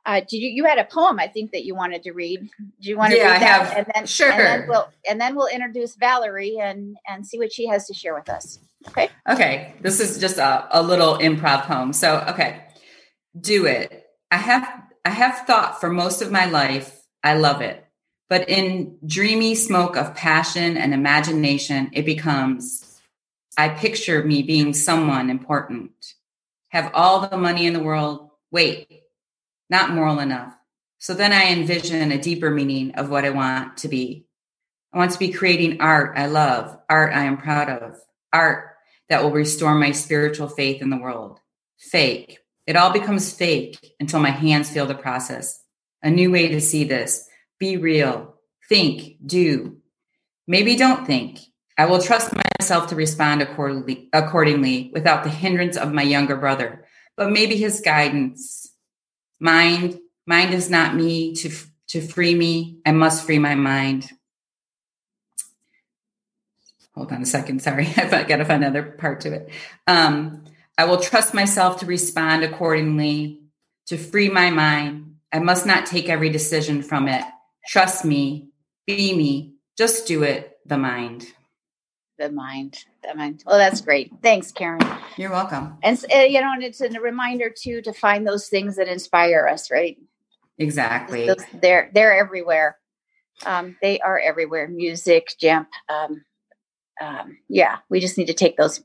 uh 0.06 0.20
did 0.20 0.38
you 0.38 0.48
you 0.48 0.64
had 0.64 0.78
a 0.78 0.84
poem 0.84 1.18
i 1.18 1.26
think 1.26 1.52
that 1.52 1.64
you 1.64 1.74
wanted 1.74 2.02
to 2.02 2.12
read. 2.12 2.40
Do 2.80 2.88
you 2.88 2.96
want 2.96 3.12
to 3.12 3.18
yeah, 3.18 3.32
read 3.32 3.42
that? 3.42 3.66
have, 3.66 3.76
and 3.76 3.86
then 3.94 4.06
sure 4.06 4.32
and 4.32 4.40
then 4.40 4.68
we'll 4.68 4.88
and 5.08 5.20
then 5.20 5.34
we'll 5.34 5.48
introduce 5.48 5.94
valerie 5.96 6.58
and 6.60 6.96
and 7.06 7.26
see 7.26 7.38
what 7.38 7.52
she 7.52 7.66
has 7.66 7.86
to 7.86 7.94
share 7.94 8.14
with 8.14 8.28
us. 8.28 8.58
Okay? 8.88 9.10
Okay. 9.28 9.74
This 9.80 10.00
is 10.00 10.18
just 10.18 10.38
a, 10.38 10.66
a 10.70 10.82
little 10.82 11.18
improv 11.18 11.62
poem. 11.62 11.92
So 11.92 12.24
okay. 12.28 12.64
Do 13.38 13.66
it. 13.66 14.06
I 14.30 14.36
have 14.36 14.82
i 15.04 15.10
have 15.10 15.46
thought 15.46 15.80
for 15.80 15.90
most 15.90 16.22
of 16.22 16.30
my 16.30 16.46
life 16.46 17.02
i 17.24 17.34
love 17.34 17.60
it 17.60 17.81
but 18.32 18.48
in 18.48 18.96
dreamy 19.04 19.54
smoke 19.54 19.94
of 19.94 20.14
passion 20.14 20.78
and 20.78 20.94
imagination, 20.94 21.90
it 21.92 22.06
becomes 22.06 22.98
I 23.58 23.68
picture 23.68 24.24
me 24.24 24.42
being 24.42 24.72
someone 24.72 25.28
important, 25.28 26.14
have 26.70 26.90
all 26.94 27.28
the 27.28 27.36
money 27.36 27.66
in 27.66 27.74
the 27.74 27.82
world. 27.82 28.30
Wait, 28.50 29.02
not 29.68 29.90
moral 29.90 30.18
enough. 30.18 30.54
So 30.96 31.12
then 31.12 31.34
I 31.34 31.52
envision 31.52 32.10
a 32.10 32.16
deeper 32.16 32.48
meaning 32.48 32.94
of 32.94 33.10
what 33.10 33.26
I 33.26 33.28
want 33.28 33.76
to 33.76 33.88
be. 33.88 34.24
I 34.94 34.96
want 34.96 35.10
to 35.10 35.18
be 35.18 35.30
creating 35.30 35.82
art 35.82 36.16
I 36.16 36.24
love, 36.24 36.78
art 36.88 37.14
I 37.14 37.24
am 37.24 37.36
proud 37.36 37.68
of, 37.68 38.00
art 38.32 38.76
that 39.10 39.22
will 39.22 39.32
restore 39.32 39.74
my 39.74 39.90
spiritual 39.90 40.48
faith 40.48 40.80
in 40.80 40.88
the 40.88 40.96
world. 40.96 41.38
Fake. 41.76 42.38
It 42.66 42.76
all 42.76 42.94
becomes 42.94 43.30
fake 43.30 43.94
until 44.00 44.20
my 44.20 44.30
hands 44.30 44.70
feel 44.70 44.86
the 44.86 44.94
process. 44.94 45.60
A 46.02 46.08
new 46.08 46.30
way 46.30 46.48
to 46.48 46.62
see 46.62 46.84
this 46.84 47.28
be 47.62 47.76
real. 47.76 48.34
Think, 48.68 49.18
do. 49.24 49.76
Maybe 50.48 50.74
don't 50.74 51.06
think. 51.06 51.38
I 51.78 51.86
will 51.86 52.02
trust 52.02 52.34
myself 52.58 52.88
to 52.88 52.96
respond 52.96 53.40
accordingly, 53.40 54.08
accordingly 54.12 54.90
without 54.92 55.22
the 55.22 55.30
hindrance 55.30 55.76
of 55.76 55.92
my 55.92 56.02
younger 56.02 56.34
brother, 56.34 56.84
but 57.16 57.30
maybe 57.30 57.56
his 57.56 57.80
guidance. 57.80 58.68
Mind, 59.38 60.00
mind 60.26 60.52
is 60.54 60.70
not 60.70 60.96
me 60.96 61.36
to, 61.36 61.50
to 61.90 62.00
free 62.00 62.34
me. 62.34 62.80
I 62.84 62.90
must 62.90 63.24
free 63.24 63.38
my 63.38 63.54
mind. 63.54 64.10
Hold 66.96 67.12
on 67.12 67.22
a 67.22 67.26
second. 67.26 67.62
Sorry, 67.62 67.86
I've 67.96 68.10
got 68.10 68.38
to 68.38 68.44
find 68.44 68.64
another 68.64 68.82
part 68.82 69.20
to 69.20 69.34
it. 69.34 69.50
Um, 69.86 70.46
I 70.76 70.86
will 70.86 70.98
trust 70.98 71.32
myself 71.32 71.78
to 71.78 71.86
respond 71.86 72.42
accordingly, 72.42 73.40
to 73.86 73.96
free 73.96 74.30
my 74.30 74.50
mind. 74.50 75.14
I 75.32 75.38
must 75.38 75.64
not 75.64 75.86
take 75.86 76.08
every 76.08 76.28
decision 76.28 76.82
from 76.82 77.06
it 77.06 77.22
trust 77.66 78.04
me, 78.04 78.48
be 78.86 79.14
me, 79.14 79.54
just 79.76 80.06
do 80.06 80.22
it, 80.22 80.58
the 80.66 80.78
mind. 80.78 81.26
The 82.18 82.30
mind, 82.30 82.84
the 83.02 83.14
mind. 83.14 83.42
Well, 83.46 83.58
that's 83.58 83.80
great. 83.80 84.12
Thanks, 84.22 84.52
Karen. 84.52 84.80
You're 85.16 85.30
welcome. 85.30 85.78
And 85.82 85.98
uh, 86.14 86.18
you 86.18 86.40
know, 86.40 86.52
and 86.52 86.62
it's 86.62 86.80
a 86.80 86.88
reminder 87.00 87.50
too 87.50 87.82
to 87.82 87.92
find 87.92 88.26
those 88.26 88.48
things 88.48 88.76
that 88.76 88.86
inspire 88.86 89.48
us, 89.48 89.70
right? 89.70 89.98
Exactly. 90.58 91.26
Those, 91.26 91.44
they're 91.60 91.90
they're 91.92 92.14
everywhere. 92.16 92.78
Um, 93.44 93.76
they 93.82 93.98
are 94.00 94.18
everywhere. 94.20 94.68
Music, 94.68 95.32
jump. 95.40 95.68
Um, 95.88 96.24
um, 97.00 97.38
yeah, 97.48 97.78
we 97.88 97.98
just 97.98 98.16
need 98.18 98.26
to 98.26 98.34
take 98.34 98.56
those 98.56 98.84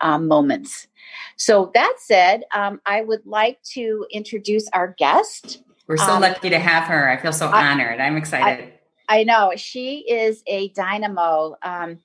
um, 0.00 0.28
moments. 0.28 0.88
So 1.36 1.70
that 1.74 1.94
said, 1.98 2.42
um, 2.54 2.80
I 2.84 3.02
would 3.02 3.24
like 3.24 3.62
to 3.72 4.06
introduce 4.10 4.68
our 4.72 4.94
guest. 4.98 5.62
We're 5.92 5.98
so 5.98 6.14
um, 6.14 6.22
lucky 6.22 6.48
to 6.48 6.58
have 6.58 6.84
her. 6.84 7.10
I 7.10 7.18
feel 7.18 7.34
so 7.34 7.48
I, 7.48 7.70
honored. 7.70 8.00
I'm 8.00 8.16
excited. 8.16 8.72
I, 9.10 9.18
I, 9.18 9.24
know 9.24 9.52
she 9.56 9.98
is 9.98 10.42
a 10.46 10.68
dynamo. 10.68 11.54
Um, 11.62 11.98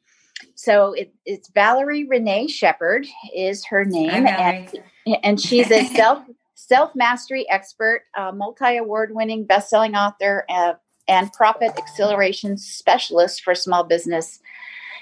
so 0.55 0.91
it, 0.91 1.13
it's 1.25 1.47
Valerie 1.51 2.03
Renee 2.03 2.47
Sheppard 2.47 3.07
is 3.33 3.65
her 3.67 3.85
name, 3.85 4.27
and, 4.27 4.77
and 5.23 5.39
she's 5.39 5.71
a 5.71 5.85
self 5.85 6.21
self 6.55 6.95
mastery 6.95 7.49
expert, 7.49 8.01
uh, 8.17 8.33
multi 8.33 8.75
award 8.75 9.15
winning 9.15 9.45
best 9.45 9.69
selling 9.69 9.95
author, 9.95 10.43
uh, 10.49 10.73
and 11.07 11.31
profit 11.31 11.71
acceleration 11.77 12.57
specialist 12.57 13.41
for 13.41 13.55
small 13.55 13.85
business. 13.85 14.41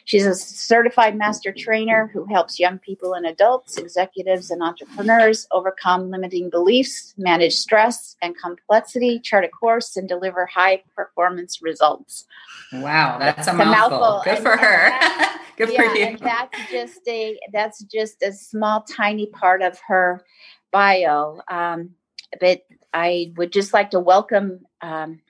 She's 0.06 0.26
a 0.28 0.36
certified 0.36 1.18
master 1.18 1.52
trainer 1.52 2.12
who 2.14 2.26
helps 2.26 2.60
young 2.60 2.78
people 2.78 3.14
and 3.14 3.26
adults, 3.26 3.78
executives, 3.78 4.52
and 4.52 4.62
entrepreneurs 4.62 5.48
overcome 5.52 6.12
limiting 6.12 6.52
beliefs, 6.52 7.16
manage 7.18 7.54
stress 7.56 8.16
and 8.22 8.38
complexity, 8.38 9.20
chart 9.20 9.46
a 9.46 9.50
course, 9.50 9.98
and 9.98 10.08
deliver 10.08 10.46
high 10.46 10.84
performance 10.96 11.60
results. 11.60 12.28
Wow, 12.72 13.18
that's 13.18 13.48
a, 13.48 13.52
a 13.52 13.56
mouthful. 13.56 14.00
mouthful. 14.00 14.22
Good 14.24 14.34
and, 14.36 14.44
for 14.44 14.58
her. 14.58 15.40
Good 15.58 15.74
yeah, 15.74 15.82
for 15.82 15.96
you. 15.96 16.18
that's 16.20 16.72
just 16.72 17.08
a 17.08 17.40
that's 17.52 17.84
just 17.84 18.22
a 18.22 18.32
small, 18.32 18.82
tiny 18.84 19.26
part 19.26 19.64
of 19.64 19.80
her 19.88 20.24
bio. 20.72 21.42
Um, 21.48 21.92
but 22.40 22.62
I 22.94 23.34
would 23.38 23.52
just 23.52 23.74
like 23.74 23.90
to 23.92 24.00
welcome 24.00 24.66
um, 24.82 25.22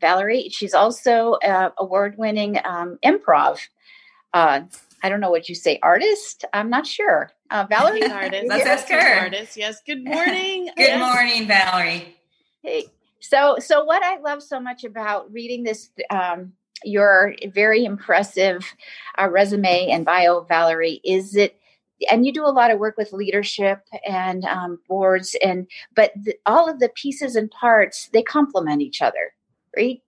Valerie. 0.00 0.48
She's 0.50 0.74
also 0.74 1.34
uh, 1.34 1.70
award-winning 1.78 2.58
um, 2.64 2.98
improv. 3.04 3.60
Uh, 4.32 4.60
I 5.02 5.08
don't 5.08 5.20
know 5.20 5.30
what 5.30 5.48
you 5.48 5.54
say, 5.54 5.78
artist. 5.82 6.44
I'm 6.52 6.70
not 6.70 6.86
sure. 6.86 7.30
Uh, 7.50 7.66
Valerie, 7.68 8.02
artist. 8.04 8.46
Let's 8.48 8.66
ask 8.66 8.88
her. 8.88 9.20
Artist. 9.20 9.56
Yes. 9.56 9.80
Good 9.86 10.04
morning. 10.04 10.66
Good 10.76 10.88
yes. 10.88 11.00
morning, 11.00 11.46
Valerie. 11.46 12.16
Hey. 12.62 12.86
So, 13.20 13.56
so 13.58 13.84
what 13.84 14.02
I 14.02 14.18
love 14.18 14.42
so 14.42 14.60
much 14.60 14.84
about 14.84 15.32
reading 15.32 15.64
this, 15.64 15.90
um, 16.10 16.52
your 16.84 17.34
very 17.52 17.84
impressive 17.84 18.64
uh, 19.18 19.28
resume 19.28 19.88
and 19.90 20.04
bio, 20.04 20.42
Valerie, 20.42 21.00
is 21.04 21.34
it 21.34 21.58
and 22.10 22.24
you 22.24 22.32
do 22.32 22.44
a 22.44 22.46
lot 22.46 22.70
of 22.70 22.78
work 22.78 22.96
with 22.96 23.12
leadership 23.12 23.80
and 24.06 24.44
um, 24.44 24.78
boards 24.88 25.36
and 25.42 25.66
but 25.94 26.12
the, 26.14 26.34
all 26.46 26.70
of 26.70 26.78
the 26.78 26.90
pieces 26.90 27.34
and 27.34 27.50
parts 27.50 28.08
they 28.12 28.22
complement 28.22 28.82
each 28.82 29.02
other 29.02 29.34
right 29.76 30.00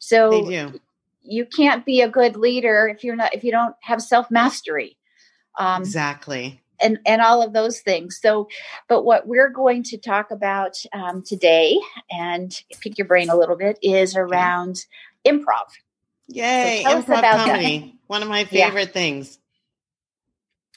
so 0.00 0.50
you 1.26 1.46
can't 1.46 1.84
be 1.84 2.00
a 2.00 2.08
good 2.08 2.36
leader 2.36 2.88
if 2.88 3.04
you're 3.04 3.16
not 3.16 3.34
if 3.34 3.44
you 3.44 3.50
don't 3.50 3.74
have 3.82 4.02
self 4.02 4.30
mastery 4.30 4.96
um, 5.58 5.82
exactly. 5.82 6.60
and 6.80 6.98
and 7.06 7.22
all 7.22 7.42
of 7.42 7.52
those 7.52 7.80
things. 7.80 8.18
So 8.20 8.48
but 8.88 9.04
what 9.04 9.26
we're 9.26 9.50
going 9.50 9.82
to 9.84 9.98
talk 9.98 10.30
about 10.30 10.76
um, 10.92 11.22
today 11.22 11.78
and 12.10 12.58
pick 12.80 12.98
your 12.98 13.06
brain 13.06 13.30
a 13.30 13.36
little 13.36 13.56
bit 13.56 13.78
is 13.82 14.16
around 14.16 14.86
improv. 15.26 15.68
Yay 16.28 16.82
so 16.84 17.02
improv 17.02 17.22
comedy. 17.22 17.78
that. 17.78 17.92
one 18.08 18.22
of 18.22 18.28
my 18.28 18.44
favorite 18.44 18.88
yeah. 18.88 18.92
things 18.92 19.38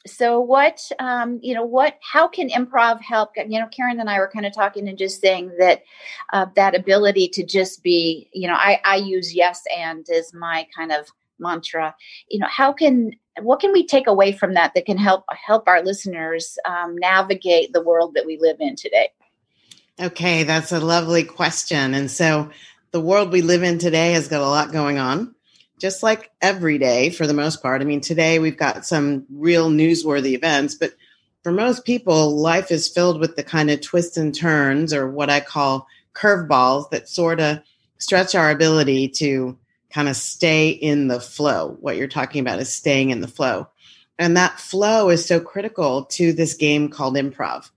so 0.08 0.40
what 0.40 0.82
um, 1.00 1.40
you 1.42 1.54
know 1.54 1.66
what 1.66 1.98
how 2.02 2.28
can 2.28 2.50
improv 2.50 3.02
help? 3.02 3.32
You 3.36 3.60
know 3.60 3.68
karen 3.68 4.00
and 4.00 4.10
i 4.10 4.18
were 4.18 4.32
kind 4.34 4.46
of 4.46 4.54
talking 4.54 4.88
and 4.88 4.98
just 4.98 5.22
saying 5.22 5.52
that 5.60 5.84
uh, 6.34 6.46
that 6.56 6.76
ability 6.76 7.28
to 7.30 7.46
just 7.46 7.84
be 7.84 8.30
you 8.34 8.48
know 8.48 8.56
i 8.56 8.80
i 8.86 8.96
use 8.96 9.36
yes 9.36 9.62
and 9.76 10.08
as 10.10 10.34
my 10.34 10.66
kind 10.76 10.92
of 10.92 11.10
mantra. 11.40 11.96
You 12.30 12.40
know 12.40 12.48
how 12.50 12.74
can 12.74 13.12
what 13.42 13.60
can 13.60 13.72
we 13.72 13.86
take 13.86 14.08
away 14.08 14.32
from 14.32 14.54
that 14.54 14.74
that 14.74 14.86
can 14.86 14.98
help 14.98 15.24
help 15.46 15.68
our 15.68 15.82
listeners 15.82 16.58
um, 16.66 16.96
navigate 16.98 17.74
the 17.74 17.82
world 17.82 18.14
that 18.16 18.26
we 18.26 18.38
live 18.38 18.58
in 18.60 18.76
today? 18.76 19.10
Okay 20.00 20.44
that's 20.44 20.72
a 20.72 20.80
lovely 20.80 21.24
question 21.24 21.94
and 21.94 22.10
so 22.10 22.50
the 22.92 23.02
world 23.02 23.32
we 23.32 23.42
live 23.42 23.64
in 23.64 23.78
today 23.78 24.14
has 24.14 24.28
got 24.28 24.42
a 24.42 24.48
lot 24.48 24.72
going 24.72 24.98
on 24.98 25.36
just 25.80 26.04
like 26.04 26.32
every 26.42 26.78
day 26.78 27.10
for 27.10 27.26
the 27.26 27.34
most 27.34 27.62
part. 27.62 27.82
I 27.82 27.86
mean, 27.86 28.02
today 28.02 28.40
we've 28.40 28.58
got 28.58 28.86
some 28.86 29.26
real 29.32 29.70
newsworthy 29.70 30.34
events, 30.34 30.76
but 30.76 30.94
for 31.44 31.52
most 31.52 31.86
people, 31.86 32.36
life 32.36 32.70
is 32.70 32.90
filled 32.90 33.20
with 33.20 33.36
the 33.36 33.44
kind 33.44 33.72
of 33.72 33.82
twists 33.82 34.18
and 34.18 34.36
turns 34.36 34.94
or 34.94 35.10
what 35.10 35.30
I 35.30 35.40
call 35.40 35.88
curveballs 36.14 36.90
that 36.92 37.08
sort 37.08 37.40
of 37.40 37.60
stretch 37.98 38.36
our 38.36 38.52
ability 38.52 39.10
to 39.10 39.58
kind 39.90 40.10
of 40.10 40.16
stay 40.16 40.70
in 40.70 41.08
the 41.08 41.20
flow. 41.20 41.78
What 41.80 41.98
you're 41.98 42.08
talking 42.08 42.42
about 42.42 42.60
is 42.60 42.72
staying 42.72 43.10
in 43.10 43.22
the 43.22 43.28
flow. 43.28 43.68
And 44.18 44.36
that 44.36 44.60
flow 44.60 45.10
is 45.10 45.26
so 45.26 45.40
critical 45.40 46.06
to 46.06 46.34
this 46.34 46.56
game 46.56 46.90
called 46.90 47.16
improv. 47.16 47.70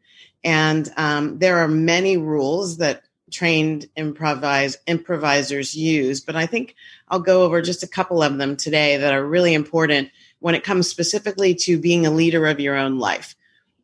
And 0.42 0.92
um, 0.96 1.38
there 1.38 1.58
are 1.58 1.68
many 1.68 2.16
rules 2.16 2.78
that 2.78 3.04
trained 3.32 3.88
improvise 3.96 4.76
improvisers 4.86 5.74
use 5.74 6.20
but 6.20 6.36
i 6.36 6.46
think 6.46 6.74
i'll 7.08 7.20
go 7.20 7.42
over 7.42 7.62
just 7.62 7.82
a 7.82 7.88
couple 7.88 8.22
of 8.22 8.38
them 8.38 8.56
today 8.56 8.96
that 8.96 9.12
are 9.12 9.26
really 9.26 9.54
important 9.54 10.10
when 10.42 10.56
it 10.56 10.64
comes 10.64 10.88
specifically 10.88 11.54
to 11.54 11.78
being 11.78 12.04
a 12.04 12.10
leader 12.10 12.46
of 12.46 12.58
your 12.58 12.76
own 12.76 12.98
life. 12.98 13.36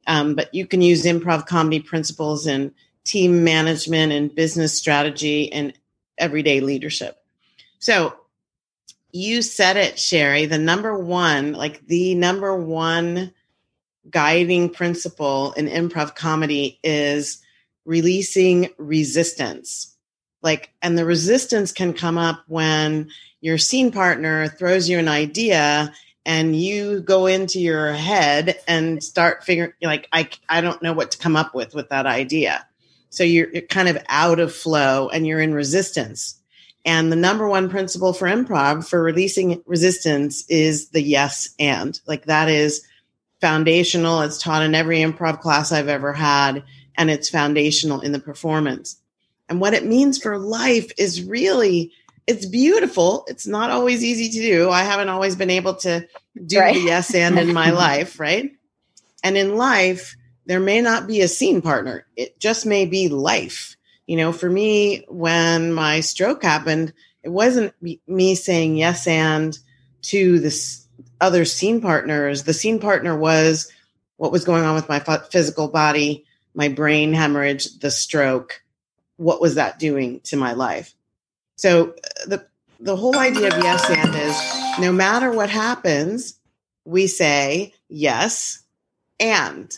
Um, 0.09 0.35
but 0.35 0.52
you 0.52 0.67
can 0.67 0.83
use 0.83 1.05
improv 1.05 1.47
comedy 1.47 1.81
principles 1.81 2.47
in 2.47 2.75
team 3.05 3.45
management 3.45 4.12
and 4.12 4.35
business 4.35 4.75
strategy 4.75 5.52
and 5.52 5.73
everyday 6.19 6.61
leadership. 6.61 7.23
So 7.78 8.14
you 9.12 9.40
said 9.40 9.76
it 9.76 9.99
sherri 9.99 10.45
the 10.45 10.59
number 10.59 10.99
one 10.99 11.55
like 11.55 11.87
the 11.87 12.14
number 12.14 12.55
one 12.55 13.33
guiding 14.11 14.69
principle 14.69 15.52
in 15.52 15.67
improv 15.67 16.14
comedy 16.14 16.78
is 16.85 17.43
releasing 17.88 18.68
resistance. 18.76 19.97
Like, 20.42 20.71
and 20.83 20.97
the 20.97 21.07
resistance 21.07 21.73
can 21.73 21.95
come 21.95 22.18
up 22.18 22.45
when 22.47 23.09
your 23.40 23.57
scene 23.57 23.90
partner 23.90 24.47
throws 24.47 24.90
you 24.90 24.99
an 24.99 25.09
idea 25.09 25.92
and 26.26 26.54
you 26.54 27.00
go 27.00 27.25
into 27.25 27.59
your 27.59 27.95
head 27.95 28.61
and 28.68 29.02
start 29.02 29.42
figuring 29.42 29.73
like 29.80 30.07
I 30.12 30.28
I 30.50 30.61
don't 30.61 30.83
know 30.83 30.92
what 30.92 31.12
to 31.12 31.18
come 31.18 31.35
up 31.35 31.54
with 31.54 31.75
with 31.75 31.88
that 31.88 32.04
idea. 32.04 32.66
So 33.09 33.25
you're, 33.25 33.50
you're 33.50 33.62
kind 33.62 33.88
of 33.88 33.97
out 34.11 34.38
of 34.38 34.54
flow 34.54 35.09
and 35.09 35.26
you're 35.26 35.40
in 35.40 35.54
resistance. 35.54 36.38
And 36.85 37.11
the 37.11 37.16
number 37.16 37.49
one 37.49 37.71
principle 37.71 38.12
for 38.12 38.28
improv 38.28 38.87
for 38.87 39.02
releasing 39.02 39.62
resistance 39.64 40.45
is 40.50 40.90
the 40.90 41.02
yes 41.02 41.54
and. 41.59 41.99
Like 42.07 42.26
that 42.26 42.50
is 42.50 42.87
foundational. 43.40 44.21
It's 44.21 44.42
taught 44.42 44.62
in 44.62 44.75
every 44.75 44.99
improv 44.99 45.40
class 45.40 45.73
I've 45.73 45.88
ever 45.88 46.12
had 46.12 46.62
and 46.99 47.11
it's 47.11 47.31
foundational 47.31 48.00
in 48.00 48.12
the 48.12 48.19
performance. 48.19 49.00
And 49.49 49.61
what 49.61 49.73
it 49.73 49.87
means 49.87 50.19
for 50.19 50.37
life 50.37 50.93
is 50.99 51.23
really 51.23 51.93
it's 52.26 52.45
beautiful. 52.45 53.25
It's 53.26 53.47
not 53.47 53.71
always 53.71 54.05
easy 54.05 54.28
to 54.28 54.38
do. 54.38 54.69
I 54.69 54.83
haven't 54.83 55.09
always 55.09 55.35
been 55.35 55.49
able 55.49 55.76
to 55.76 56.07
do 56.45 56.59
right. 56.59 56.75
the 56.75 56.81
yes 56.83 57.14
and 57.14 57.38
in 57.38 57.55
my 57.55 57.71
life, 57.87 58.21
right? 58.21 58.52
And 59.25 59.38
in 59.38 59.57
life, 59.57 60.14
there 60.45 60.61
may 60.61 60.83
not 60.83 61.07
be 61.07 61.23
a 61.23 61.28
scene 61.28 61.62
partner. 61.62 62.05
It 62.17 62.38
just 62.38 62.67
may 62.67 62.85
be 62.85 63.09
life. 63.09 63.76
You 64.07 64.19
know, 64.19 64.33
for 64.33 64.50
me, 64.50 65.07
when 65.09 65.73
my 65.73 66.00
stroke 66.00 66.43
happened, 66.43 66.93
it 67.23 67.31
wasn't 67.31 67.73
me 68.07 68.35
saying 68.35 68.76
yes 68.76 69.07
and 69.07 69.59
to 70.02 70.38
this 70.38 70.87
other 71.23 71.47
scene 71.47 71.81
partners. 71.81 72.43
The 72.43 72.52
scene 72.52 72.78
partner 72.78 73.17
was 73.17 73.73
what 74.19 74.33
was 74.33 74.45
going 74.45 74.64
on 74.64 74.75
with 74.75 74.88
my 74.88 74.99
physical 75.31 75.69
body 75.69 76.26
my 76.59 76.69
brain 76.69 77.12
hemorrhage, 77.12 77.79
the 77.79 77.91
stroke, 77.91 78.65
what 79.17 79.41
was 79.41 79.55
that 79.55 79.79
doing 79.79 80.19
to 80.25 80.37
my 80.37 80.55
life? 80.55 80.93
So 81.55 81.91
uh, 81.91 82.27
the 82.27 82.47
the 82.81 82.97
whole 82.97 83.17
idea 83.17 83.47
of 83.57 83.62
yes 83.62 83.88
and 83.88 84.12
is 84.17 84.81
no 84.81 84.91
matter 84.91 85.31
what 85.31 85.50
happens, 85.50 86.35
we 86.85 87.07
say 87.07 87.75
yes 87.88 88.65
and. 89.21 89.77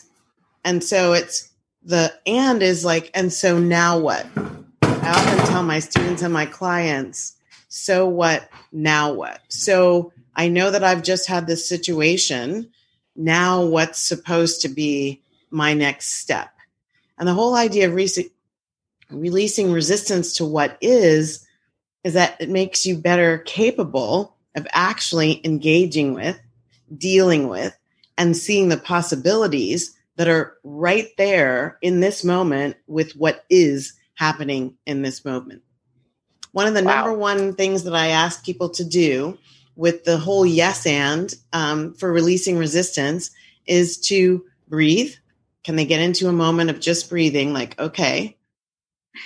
And 0.65 0.83
so 0.83 1.13
it's 1.13 1.51
the 1.83 2.11
and 2.25 2.63
is 2.63 2.83
like, 2.83 3.11
and 3.13 3.31
so 3.31 3.59
now 3.59 3.99
what? 3.99 4.25
I 4.81 5.09
often 5.09 5.45
tell 5.47 5.63
my 5.63 5.79
students 5.79 6.23
and 6.23 6.33
my 6.33 6.47
clients, 6.47 7.35
so 7.69 8.07
what? 8.07 8.49
Now 8.71 9.13
what? 9.13 9.39
So 9.49 10.13
I 10.35 10.47
know 10.47 10.71
that 10.71 10.83
I've 10.83 11.03
just 11.03 11.27
had 11.27 11.45
this 11.45 11.69
situation. 11.69 12.71
Now 13.15 13.65
what's 13.65 14.01
supposed 14.01 14.61
to 14.61 14.67
be 14.67 15.21
my 15.51 15.75
next 15.75 16.19
step? 16.21 16.51
And 17.21 17.27
the 17.27 17.35
whole 17.35 17.53
idea 17.53 17.87
of 17.87 17.93
re- 17.93 18.31
releasing 19.11 19.71
resistance 19.71 20.33
to 20.37 20.45
what 20.45 20.75
is, 20.81 21.45
is 22.03 22.15
that 22.15 22.41
it 22.41 22.49
makes 22.49 22.83
you 22.83 22.97
better 22.97 23.37
capable 23.37 24.35
of 24.55 24.65
actually 24.71 25.39
engaging 25.45 26.15
with, 26.15 26.39
dealing 26.97 27.47
with, 27.47 27.77
and 28.17 28.35
seeing 28.35 28.69
the 28.69 28.77
possibilities 28.77 29.95
that 30.15 30.29
are 30.29 30.57
right 30.63 31.09
there 31.19 31.77
in 31.83 31.99
this 31.99 32.23
moment 32.23 32.75
with 32.87 33.15
what 33.15 33.45
is 33.51 33.93
happening 34.15 34.75
in 34.87 35.03
this 35.03 35.23
moment. 35.23 35.61
One 36.53 36.65
of 36.65 36.73
the 36.73 36.83
wow. 36.83 37.03
number 37.03 37.13
one 37.13 37.53
things 37.53 37.83
that 37.83 37.93
I 37.93 38.07
ask 38.07 38.43
people 38.43 38.69
to 38.71 38.83
do 38.83 39.37
with 39.75 40.05
the 40.05 40.17
whole 40.17 40.43
yes 40.45 40.87
and 40.87 41.31
um, 41.53 41.93
for 41.93 42.11
releasing 42.11 42.57
resistance 42.57 43.29
is 43.67 43.99
to 44.07 44.43
breathe, 44.67 45.13
can 45.63 45.75
they 45.75 45.85
get 45.85 46.01
into 46.01 46.27
a 46.27 46.33
moment 46.33 46.69
of 46.69 46.79
just 46.79 47.09
breathing, 47.09 47.53
like, 47.53 47.79
okay, 47.79 48.37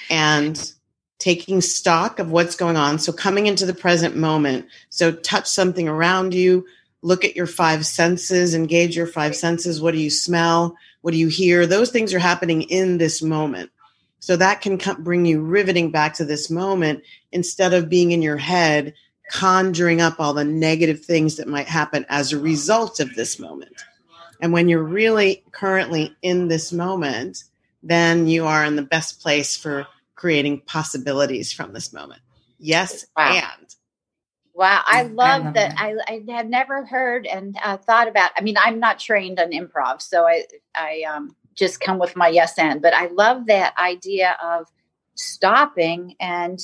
and 0.10 0.74
taking 1.20 1.62
stock 1.62 2.20
of 2.20 2.32
what's 2.32 2.56
going 2.56 2.78
on? 2.78 3.00
So 3.00 3.14
coming 3.14 3.48
into 3.48 3.66
the 3.66 3.74
present 3.74 4.16
moment. 4.16 4.68
So 4.90 5.12
touch 5.12 5.48
something 5.48 5.88
around 5.88 6.34
you, 6.34 6.66
look 7.02 7.24
at 7.24 7.36
your 7.36 7.48
five 7.48 7.86
senses, 7.86 8.54
engage 8.54 8.98
your 8.98 9.08
five 9.08 9.36
senses. 9.36 9.82
What 9.82 9.94
do 9.94 10.00
you 10.00 10.10
smell? 10.10 10.76
What 11.02 11.12
do 11.12 11.18
you 11.18 11.28
hear? 11.28 11.66
Those 11.66 11.92
things 11.92 12.14
are 12.14 12.20
happening 12.20 12.64
in 12.64 12.98
this 12.98 13.22
moment. 13.22 13.72
So 14.20 14.36
that 14.38 14.62
can 14.62 14.78
bring 15.04 15.26
you 15.26 15.42
riveting 15.42 15.92
back 15.92 16.16
to 16.16 16.26
this 16.26 16.50
moment 16.50 17.04
instead 17.32 17.74
of 17.74 17.90
being 17.90 18.12
in 18.12 18.24
your 18.24 18.38
head, 18.38 18.96
conjuring 19.32 20.02
up 20.02 20.20
all 20.20 20.34
the 20.34 20.44
negative 20.44 21.06
things 21.06 21.36
that 21.36 21.48
might 21.48 21.68
happen 21.68 22.06
as 22.10 22.34
a 22.34 22.40
result 22.40 23.00
of 23.00 23.14
this 23.16 23.40
moment. 23.40 23.84
And 24.46 24.54
when 24.54 24.70
you're 24.70 24.84
really 24.84 25.44
currently 25.52 26.16
in 26.22 26.50
this 26.50 26.72
moment, 26.72 27.46
then 27.82 28.28
you 28.28 28.46
are 28.46 28.64
in 28.64 28.76
the 28.76 28.84
best 28.84 29.20
place 29.20 29.58
for 29.58 29.88
creating 30.14 30.62
possibilities 30.68 31.52
from 31.52 31.74
this 31.74 31.92
moment. 31.92 32.22
Yes, 32.60 33.08
wow. 33.18 33.32
and. 33.34 33.76
Wow, 34.54 34.84
I 34.86 35.02
love 35.02 35.56
that. 35.56 35.74
I, 35.80 35.96
I 36.08 36.24
have 36.30 36.46
never 36.46 36.86
heard 36.86 37.26
and 37.26 37.58
uh, 37.64 37.78
thought 37.78 38.08
about. 38.08 38.34
I 38.38 38.42
mean, 38.42 38.56
I'm 38.64 38.80
not 38.80 39.00
trained 39.00 39.40
on 39.40 39.50
improv, 39.50 40.00
so 40.00 40.28
I 40.28 40.46
I 40.76 41.02
um, 41.12 41.36
just 41.56 41.80
come 41.80 41.98
with 41.98 42.16
my 42.16 42.28
yes 42.28 42.60
and. 42.60 42.84
But 42.84 42.94
I 42.94 43.08
love 43.08 43.48
that 43.48 43.76
idea 43.80 44.38
of 44.44 44.68
stopping 45.16 46.18
and 46.20 46.60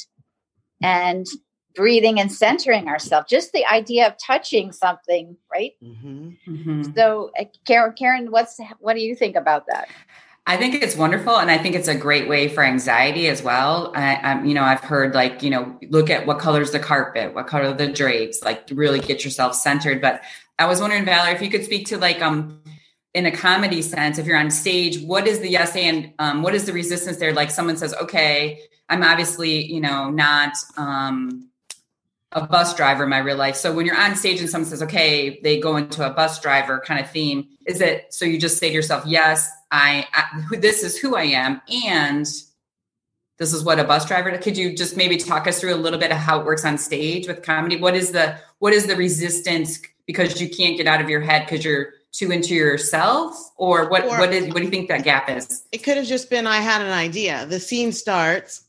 and 0.84 1.26
breathing 1.76 2.20
and 2.20 2.32
centering 2.32 2.88
ourselves. 2.88 3.30
Just 3.30 3.52
the 3.52 3.66
idea 3.66 4.08
of 4.08 4.14
touching 4.18 4.72
something, 4.72 5.38
right? 5.52 5.74
Mm-hmm. 5.84 6.30
Mm-hmm. 6.48 6.84
So, 6.96 7.32
uh, 7.40 7.46
Karen, 7.66 7.94
Karen, 7.94 8.32
what's 8.32 8.60
what 8.80 8.96
do 8.96 9.02
you 9.02 9.16
think 9.16 9.36
about 9.36 9.66
that? 9.68 9.88
I 10.48 10.58
think 10.58 10.82
it's 10.82 10.96
wonderful, 10.96 11.38
and 11.38 11.52
I 11.52 11.60
think 11.60 11.76
it's 11.76 11.88
a 11.88 11.96
great 11.96 12.28
way 12.28 12.48
for 12.48 12.64
anxiety 12.64 13.28
as 13.28 13.44
well. 13.44 13.92
I, 13.96 14.16
I'm, 14.16 14.46
you 14.46 14.56
know, 14.56 14.64
I've 14.64 14.80
heard 14.80 15.14
like, 15.14 15.44
you 15.44 15.52
know, 15.52 15.78
look 15.90 16.10
at 16.10 16.26
what 16.26 16.40
color's 16.40 16.72
the 16.72 16.80
carpet, 16.80 17.36
what 17.36 17.46
color 17.46 17.74
the 17.74 17.88
drapes, 17.88 18.42
like 18.42 18.68
really 18.72 19.00
get 19.00 19.24
yourself 19.24 19.54
centered. 19.54 20.02
But 20.02 20.24
I 20.58 20.66
was 20.66 20.82
wondering, 20.82 21.06
Valerie, 21.06 21.36
if 21.36 21.42
you 21.44 21.50
could 21.50 21.64
speak 21.64 21.88
to 21.88 21.98
like, 21.98 22.22
um, 22.24 22.64
in 23.14 23.26
a 23.26 23.32
comedy 23.32 23.82
sense, 23.82 24.18
if 24.18 24.26
you're 24.26 24.38
on 24.38 24.50
stage, 24.50 25.02
what 25.04 25.28
is 25.28 25.42
the 25.42 25.50
yes 25.50 25.76
and 25.76 26.14
um, 26.18 26.42
what 26.42 26.56
is 26.56 26.66
the 26.66 26.74
resistance 26.74 27.18
there? 27.18 27.34
Like 27.34 27.52
someone 27.52 27.78
says, 27.78 27.94
okay, 27.94 28.62
I'm 28.90 29.04
obviously, 29.04 29.66
you 29.72 29.80
know, 29.80 30.10
not 30.10 30.54
um, 30.76 31.50
a 32.34 32.46
bus 32.46 32.76
driver 32.76 33.04
in 33.04 33.10
my 33.10 33.18
real 33.18 33.36
life. 33.36 33.56
So 33.56 33.74
when 33.74 33.86
you're 33.86 34.00
on 34.00 34.16
stage 34.16 34.40
and 34.40 34.50
someone 34.50 34.70
says, 34.70 34.82
okay, 34.84 35.40
they 35.44 35.60
go 35.60 35.76
into 35.76 36.06
a 36.06 36.12
bus 36.12 36.40
driver 36.40 36.80
kind 36.86 37.04
of 37.04 37.10
theme, 37.10 37.48
is 37.66 37.82
it 37.82 38.14
so 38.14 38.26
you 38.26 38.40
just 38.40 38.58
say 38.58 38.70
to 38.70 38.74
yourself, 38.74 39.06
yes, 39.06 39.50
I, 39.72 40.08
I 40.14 40.58
this 40.58 40.84
is 40.84 40.98
who 40.98 41.16
I 41.16 41.24
am, 41.24 41.62
and 41.86 42.26
this 43.38 43.54
is 43.54 43.64
what 43.64 43.80
a 43.80 43.84
bus 43.84 44.06
driver. 44.06 44.38
Could 44.38 44.58
you 44.58 44.76
just 44.76 44.96
maybe 44.96 45.18
talk 45.18 45.48
us 45.48 45.60
through 45.60 45.74
a 45.74 45.76
little 45.76 46.00
bit 46.00 46.12
of 46.12 46.18
how 46.18 46.40
it 46.40 46.46
works 46.46 46.64
on 46.64 46.78
stage 46.78 47.28
with 47.28 47.44
comedy? 47.44 47.78
What 47.78 47.96
is 47.96 48.12
the 48.12 48.38
what 48.60 48.74
is 48.74 48.88
the 48.88 48.96
resistance 48.96 49.82
because 50.06 50.42
you 50.42 50.50
can't 50.50 50.78
get 50.78 50.88
out 50.88 51.02
of 51.02 51.10
your 51.10 51.22
head 51.22 51.46
because 51.46 51.66
you're 51.66 51.94
too 52.12 52.32
into 52.32 52.54
yourself, 52.54 53.36
or 53.56 53.90
what? 53.90 54.04
Or, 54.04 54.20
what 54.20 54.34
is 54.34 54.48
what 54.48 54.58
do 54.58 54.64
you 54.64 54.70
think 54.70 54.90
that 54.90 55.04
gap 55.04 55.30
is? 55.30 55.64
It 55.72 55.80
could 55.80 55.98
have 55.98 56.06
just 56.06 56.30
been 56.30 56.48
I 56.48 56.58
had 56.58 56.82
an 56.82 56.92
idea. 56.92 57.46
The 57.46 57.60
scene 57.60 57.92
starts. 57.92 58.64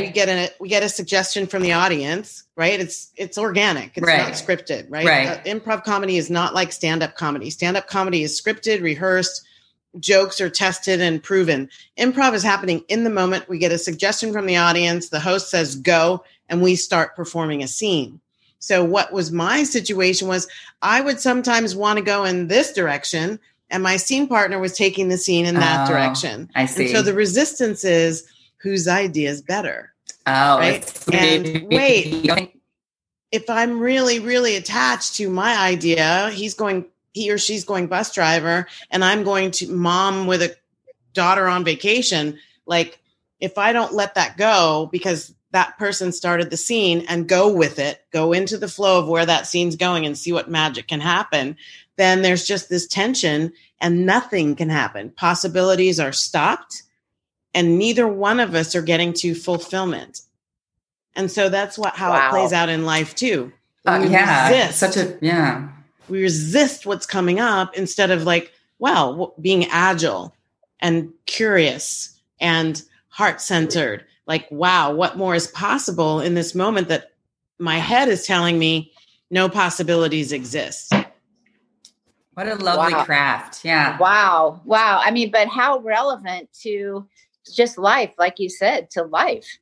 We 0.00 0.10
get 0.10 0.28
a 0.28 0.52
we 0.60 0.68
get 0.68 0.82
a 0.82 0.88
suggestion 0.88 1.46
from 1.46 1.62
the 1.62 1.72
audience, 1.72 2.44
right? 2.56 2.78
It's 2.78 3.12
it's 3.16 3.38
organic. 3.38 3.96
It's 3.96 4.06
right. 4.06 4.18
not 4.18 4.32
scripted, 4.32 4.86
right? 4.88 5.06
right. 5.06 5.28
Uh, 5.28 5.42
improv 5.42 5.84
comedy 5.84 6.16
is 6.16 6.30
not 6.30 6.54
like 6.54 6.72
stand 6.72 7.02
up 7.02 7.16
comedy. 7.16 7.50
Stand 7.50 7.76
up 7.76 7.88
comedy 7.88 8.22
is 8.22 8.40
scripted, 8.40 8.82
rehearsed 8.82 9.44
jokes 9.98 10.40
are 10.40 10.50
tested 10.50 11.00
and 11.00 11.22
proven. 11.22 11.68
Improv 11.98 12.34
is 12.34 12.42
happening 12.42 12.84
in 12.88 13.04
the 13.04 13.10
moment. 13.10 13.48
We 13.48 13.58
get 13.58 13.72
a 13.72 13.78
suggestion 13.78 14.32
from 14.32 14.46
the 14.46 14.56
audience. 14.56 15.08
The 15.08 15.20
host 15.20 15.50
says 15.50 15.76
go, 15.76 16.24
and 16.48 16.62
we 16.62 16.76
start 16.76 17.16
performing 17.16 17.62
a 17.62 17.68
scene. 17.68 18.20
So, 18.60 18.84
what 18.84 19.12
was 19.12 19.30
my 19.30 19.62
situation 19.62 20.28
was 20.28 20.48
I 20.82 21.00
would 21.00 21.20
sometimes 21.20 21.76
want 21.76 21.98
to 21.98 22.04
go 22.04 22.24
in 22.24 22.48
this 22.48 22.72
direction, 22.72 23.38
and 23.70 23.82
my 23.82 23.96
scene 23.96 24.26
partner 24.26 24.58
was 24.58 24.76
taking 24.76 25.08
the 25.08 25.18
scene 25.18 25.46
in 25.46 25.54
that 25.56 25.88
oh, 25.88 25.92
direction. 25.92 26.50
I 26.54 26.66
see. 26.66 26.84
And 26.84 26.90
so 26.90 27.02
the 27.02 27.14
resistance 27.14 27.84
is 27.84 28.28
whose 28.60 28.88
idea 28.88 29.30
is 29.30 29.42
better. 29.42 29.92
Oh, 30.26 30.58
right. 30.58 31.08
And 31.12 31.68
wait, 31.68 32.30
if 33.32 33.48
I'm 33.48 33.80
really, 33.80 34.18
really 34.18 34.56
attached 34.56 35.16
to 35.16 35.28
my 35.28 35.56
idea, 35.56 36.30
he's 36.30 36.54
going 36.54 36.86
he 37.12 37.30
or 37.30 37.38
she's 37.38 37.64
going 37.64 37.86
bus 37.86 38.14
driver 38.14 38.66
and 38.90 39.04
I'm 39.04 39.24
going 39.24 39.50
to 39.52 39.68
mom 39.68 40.26
with 40.26 40.42
a 40.42 40.54
daughter 41.14 41.46
on 41.46 41.64
vacation, 41.64 42.38
like 42.66 43.00
if 43.40 43.58
I 43.58 43.72
don't 43.72 43.94
let 43.94 44.14
that 44.14 44.36
go 44.36 44.88
because 44.92 45.34
that 45.50 45.78
person 45.78 46.12
started 46.12 46.50
the 46.50 46.56
scene 46.56 47.04
and 47.08 47.28
go 47.28 47.52
with 47.52 47.78
it, 47.78 48.04
go 48.12 48.32
into 48.32 48.58
the 48.58 48.68
flow 48.68 48.98
of 48.98 49.08
where 49.08 49.24
that 49.24 49.46
scene's 49.46 49.76
going 49.76 50.04
and 50.04 50.16
see 50.16 50.32
what 50.32 50.50
magic 50.50 50.88
can 50.88 51.00
happen, 51.00 51.56
then 51.96 52.22
there's 52.22 52.44
just 52.44 52.68
this 52.68 52.86
tension 52.86 53.52
and 53.80 54.04
nothing 54.04 54.54
can 54.54 54.68
happen. 54.68 55.10
Possibilities 55.10 55.98
are 55.98 56.12
stopped 56.12 56.82
and 57.54 57.78
neither 57.78 58.06
one 58.06 58.40
of 58.40 58.54
us 58.54 58.74
are 58.74 58.82
getting 58.82 59.12
to 59.14 59.34
fulfillment. 59.34 60.20
And 61.14 61.30
so 61.30 61.48
that's 61.48 61.78
what 61.78 61.94
how 61.94 62.10
wow. 62.10 62.28
it 62.28 62.30
plays 62.30 62.52
out 62.52 62.68
in 62.68 62.84
life 62.84 63.14
too. 63.14 63.52
Uh, 63.86 64.06
yeah, 64.08 64.48
resist, 64.48 64.78
such 64.78 64.96
a 64.96 65.16
yeah 65.20 65.68
we 66.08 66.22
resist 66.22 66.86
what's 66.86 67.06
coming 67.06 67.40
up 67.40 67.76
instead 67.76 68.10
of 68.10 68.24
like, 68.24 68.52
well, 68.78 69.34
being 69.40 69.66
agile 69.66 70.34
and 70.80 71.12
curious 71.26 72.18
and 72.40 72.82
heart 73.08 73.40
centered. 73.40 74.04
Like, 74.26 74.46
wow, 74.50 74.92
what 74.92 75.16
more 75.16 75.34
is 75.34 75.46
possible 75.48 76.20
in 76.20 76.34
this 76.34 76.54
moment 76.54 76.88
that 76.88 77.12
my 77.58 77.78
head 77.78 78.08
is 78.08 78.26
telling 78.26 78.58
me 78.58 78.92
no 79.30 79.48
possibilities 79.48 80.32
exist? 80.32 80.92
What 82.34 82.46
a 82.46 82.54
lovely 82.54 82.94
wow. 82.94 83.04
craft. 83.04 83.64
Yeah. 83.64 83.98
Wow. 83.98 84.60
Wow. 84.64 85.00
I 85.04 85.10
mean, 85.10 85.30
but 85.32 85.48
how 85.48 85.80
relevant 85.80 86.48
to 86.62 87.08
just 87.54 87.78
life, 87.78 88.14
like 88.18 88.38
you 88.38 88.48
said, 88.48 88.90
to 88.92 89.02
life 89.02 89.58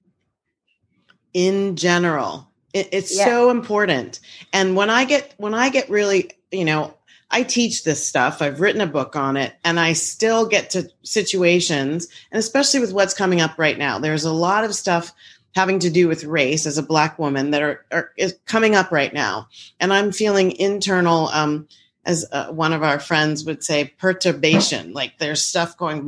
in 1.36 1.76
general. 1.76 2.48
It, 2.72 2.88
it's 2.92 3.16
yeah. 3.16 3.26
so 3.26 3.50
important. 3.50 4.20
And 4.54 4.74
when 4.74 4.88
I 4.88 5.04
get 5.04 5.34
when 5.36 5.52
I 5.52 5.68
get 5.68 5.90
really, 5.90 6.30
you 6.50 6.64
know, 6.64 6.94
I 7.30 7.42
teach 7.42 7.84
this 7.84 8.06
stuff. 8.06 8.40
I've 8.40 8.60
written 8.60 8.80
a 8.80 8.86
book 8.86 9.16
on 9.16 9.36
it, 9.36 9.54
and 9.62 9.78
I 9.78 9.92
still 9.92 10.46
get 10.46 10.70
to 10.70 10.88
situations, 11.02 12.08
and 12.32 12.38
especially 12.38 12.80
with 12.80 12.94
what's 12.94 13.12
coming 13.12 13.42
up 13.42 13.58
right 13.58 13.76
now. 13.76 13.98
There's 13.98 14.24
a 14.24 14.32
lot 14.32 14.64
of 14.64 14.74
stuff 14.74 15.12
having 15.54 15.78
to 15.80 15.90
do 15.90 16.08
with 16.08 16.24
race 16.24 16.66
as 16.66 16.78
a 16.78 16.82
black 16.82 17.18
woman 17.18 17.50
that 17.50 17.62
are, 17.62 17.84
are 17.92 18.12
is 18.16 18.38
coming 18.46 18.74
up 18.74 18.90
right 18.90 19.12
now, 19.12 19.48
and 19.78 19.92
I'm 19.92 20.12
feeling 20.12 20.52
internal. 20.52 21.28
Um, 21.28 21.68
as 22.06 22.24
uh, 22.30 22.52
one 22.52 22.72
of 22.72 22.84
our 22.84 23.00
friends 23.00 23.44
would 23.44 23.64
say, 23.64 23.92
perturbation. 23.98 24.92
Like 24.92 25.18
there's 25.18 25.42
stuff 25.42 25.76
going 25.76 26.06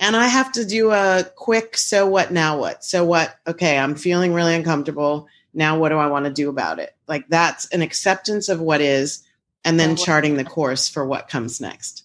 and 0.00 0.16
I 0.16 0.26
have 0.26 0.50
to 0.52 0.64
do 0.64 0.90
a 0.90 1.24
quick 1.36 1.76
so 1.76 2.06
what 2.06 2.32
now 2.32 2.58
what? 2.58 2.82
So 2.82 3.04
what? 3.04 3.38
Okay, 3.46 3.78
I'm 3.78 3.94
feeling 3.94 4.32
really 4.32 4.54
uncomfortable. 4.54 5.28
Now 5.52 5.78
what 5.78 5.90
do 5.90 5.98
I 5.98 6.06
want 6.06 6.24
to 6.24 6.32
do 6.32 6.48
about 6.48 6.78
it? 6.78 6.96
Like 7.06 7.28
that's 7.28 7.66
an 7.66 7.82
acceptance 7.82 8.48
of 8.48 8.60
what 8.60 8.80
is 8.80 9.22
and 9.62 9.78
then 9.78 9.94
charting 9.96 10.36
the 10.36 10.44
course 10.44 10.88
for 10.88 11.04
what 11.04 11.28
comes 11.28 11.60
next. 11.60 12.04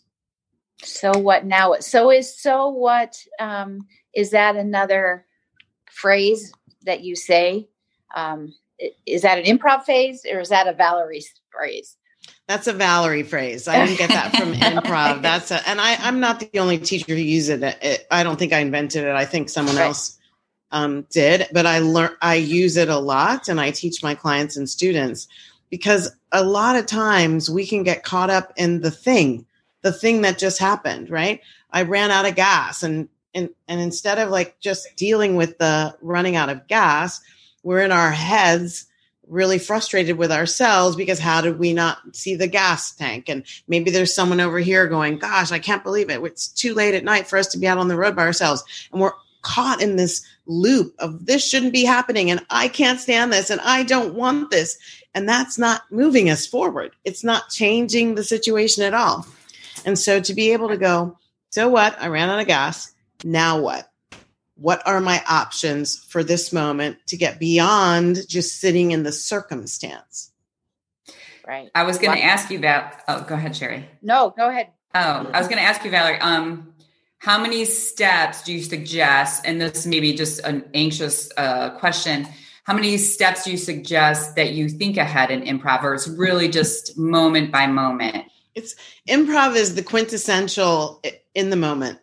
So 0.84 1.18
what 1.18 1.46
now? 1.46 1.76
So 1.80 2.12
is 2.12 2.38
so 2.38 2.68
what 2.68 3.18
um 3.40 3.88
is 4.14 4.32
that 4.32 4.58
another 4.58 5.26
phrase 5.90 6.52
that 6.84 7.02
you 7.02 7.16
say? 7.16 7.70
Um 8.14 8.54
is 9.06 9.22
that 9.22 9.40
an 9.40 9.46
improv 9.46 9.86
phase 9.86 10.26
or 10.30 10.42
is 10.42 10.50
that 10.50 10.68
a 10.68 10.74
Valerie 10.74 11.24
phrase? 11.50 11.96
That's 12.48 12.68
a 12.68 12.74
Valerie 12.74 13.24
phrase. 13.24 13.68
I 13.68 13.84
didn't 13.86 13.98
get 13.98 14.10
that 14.10 14.36
from 14.36 14.54
improv. 14.54 15.22
That's 15.24 15.50
a, 15.50 15.68
and 15.68 15.82
I, 15.82 15.96
I'm 15.96 16.20
not 16.20 16.40
the 16.40 16.60
only 16.60 16.78
teacher 16.78 17.16
who 17.16 17.22
uses 17.22 17.62
it. 17.62 17.78
it. 17.82 18.08
I 18.12 18.24
don't 18.24 18.38
think 18.38 18.54
I 18.54 18.60
invented 18.60 19.04
it. 19.04 19.16
I 19.16 19.26
think 19.26 19.50
someone 19.50 19.78
else 19.78 20.20
um, 20.72 21.08
did, 21.10 21.48
but 21.52 21.66
I 21.66 21.80
learn 21.80 22.12
I 22.22 22.36
use 22.36 22.78
it 22.78 22.90
a 22.90 23.00
lot, 23.00 23.50
and 23.50 23.60
I 23.60 23.72
teach 23.72 24.04
my 24.04 24.14
clients 24.14 24.58
and 24.58 24.70
students 24.70 25.28
because 25.70 26.16
a 26.32 26.44
lot 26.44 26.76
of 26.76 26.86
times 26.86 27.50
we 27.50 27.66
can 27.66 27.82
get 27.82 28.04
caught 28.04 28.30
up 28.30 28.54
in 28.58 28.82
the 28.82 28.92
thing, 28.92 29.46
the 29.82 29.92
thing 29.92 30.22
that 30.22 30.38
just 30.38 30.60
happened. 30.60 31.10
Right? 31.10 31.42
I 31.72 31.82
ran 31.82 32.12
out 32.12 32.28
of 32.28 32.36
gas, 32.36 32.84
and 32.84 33.10
and 33.34 33.50
and 33.68 33.82
instead 33.82 34.20
of 34.20 34.30
like 34.30 34.60
just 34.60 34.96
dealing 34.96 35.36
with 35.36 35.58
the 35.58 35.96
running 36.02 36.36
out 36.36 36.50
of 36.50 36.68
gas, 36.68 37.22
we're 37.64 37.82
in 37.82 37.92
our 37.92 38.12
heads 38.12 38.86
really 39.28 39.60
frustrated 39.60 40.18
with 40.18 40.32
ourselves 40.32 40.96
because 40.96 41.20
how 41.20 41.42
did 41.42 41.60
we 41.60 41.74
not 41.74 42.00
see 42.16 42.36
the 42.36 42.48
gas 42.48 42.92
tank? 42.94 43.30
And 43.30 43.44
maybe 43.68 43.92
there's 43.92 44.14
someone 44.14 44.40
over 44.40 44.60
here 44.60 44.88
going, 44.88 45.18
Gosh, 45.18 45.52
I 45.52 45.60
can't 45.60 45.84
believe 45.84 46.10
it. 46.10 46.22
It's 46.24 46.48
too 46.48 46.74
late 46.74 46.94
at 46.94 47.04
night 47.04 47.28
for 47.28 47.38
us 47.38 47.48
to 47.48 47.58
be 47.58 47.68
out 47.68 47.78
on 47.78 47.88
the 47.88 47.98
road 47.98 48.16
by 48.16 48.24
ourselves. 48.24 48.64
And 48.92 49.02
we're 49.02 49.14
caught 49.42 49.82
in 49.82 49.96
this 49.96 50.26
loop 50.48 50.96
of 51.00 51.26
this 51.26 51.48
shouldn't 51.48 51.72
be 51.72 51.86
happening 51.86 52.32
and 52.32 52.44
I 52.50 52.68
can't 52.68 53.00
stand 53.00 53.32
this 53.32 53.50
and 53.50 53.62
I 53.62 53.84
don't 53.84 54.16
want 54.16 54.50
this. 54.50 54.78
And 55.14 55.30
that's 55.30 55.58
not 55.58 55.84
moving 55.92 56.30
us 56.30 56.46
forward. 56.46 56.92
It's 57.06 57.24
not 57.24 57.50
changing 57.50 58.16
the 58.16 58.24
situation 58.24 58.84
at 58.84 58.94
all. 58.94 59.26
And 59.86 59.98
so 59.98 60.20
to 60.20 60.34
be 60.34 60.52
able 60.52 60.68
to 60.70 60.78
go, 60.78 61.18
so 61.52 61.70
what? 61.70 61.96
I 62.02 62.08
ran 62.08 62.30
out 62.30 62.40
of 62.40 62.48
gas. 62.48 62.92
Now 63.24 63.60
what? 63.60 63.90
What 64.56 64.82
are 64.88 65.02
my 65.02 65.22
options 65.28 65.98
for 65.98 66.24
this 66.24 66.54
moment 66.54 66.98
to 67.08 67.18
get 67.18 67.40
beyond 67.40 68.28
just 68.28 68.60
sitting 68.60 68.92
in 68.92 69.04
the 69.04 69.12
circumstance? 69.12 70.32
Right. 71.46 71.70
I 71.76 71.84
was 71.84 71.98
going 71.98 72.18
to 72.18 72.24
ask 72.24 72.50
you 72.50 72.58
about 72.58 72.94
oh 73.08 73.24
go 73.28 73.36
ahead 73.36 73.56
sherri. 73.56 73.86
No 74.02 74.34
go 74.36 74.50
ahead. 74.50 74.70
Oh 74.96 75.30
i 75.34 75.40
was 75.40 75.48
going 75.48 75.58
to 75.58 75.64
ask 75.64 75.84
you 75.84 75.92
valerie 75.92 76.20
um 76.22 76.74
how 77.18 77.40
many 77.40 77.66
steps 77.66 78.44
do 78.44 78.54
you 78.54 78.64
suggest 78.64 79.46
and 79.46 79.60
this 79.60 79.86
may 79.86 80.00
be 80.00 80.16
just 80.16 80.40
an 80.40 80.64
anxious 80.74 81.30
uh, 81.38 81.72
question 81.72 82.28
how 82.66 82.74
many 82.74 82.98
steps 82.98 83.44
do 83.44 83.52
you 83.52 83.58
suggest 83.58 84.36
that 84.38 84.54
you 84.54 84.70
think 84.70 84.98
ahead 84.98 85.30
in 85.30 85.44
improv 85.44 85.84
or 85.84 85.94
it's 85.94 86.08
really 86.08 86.50
just 86.50 86.98
moment 86.98 87.52
by 87.52 87.68
moment? 87.68 88.26
It's 88.56 88.76
improv 89.08 89.56
is 89.56 89.76
the 89.76 89.84
quintessential 89.84 91.00
in 91.36 91.52
the 91.52 91.56
moment 91.56 92.00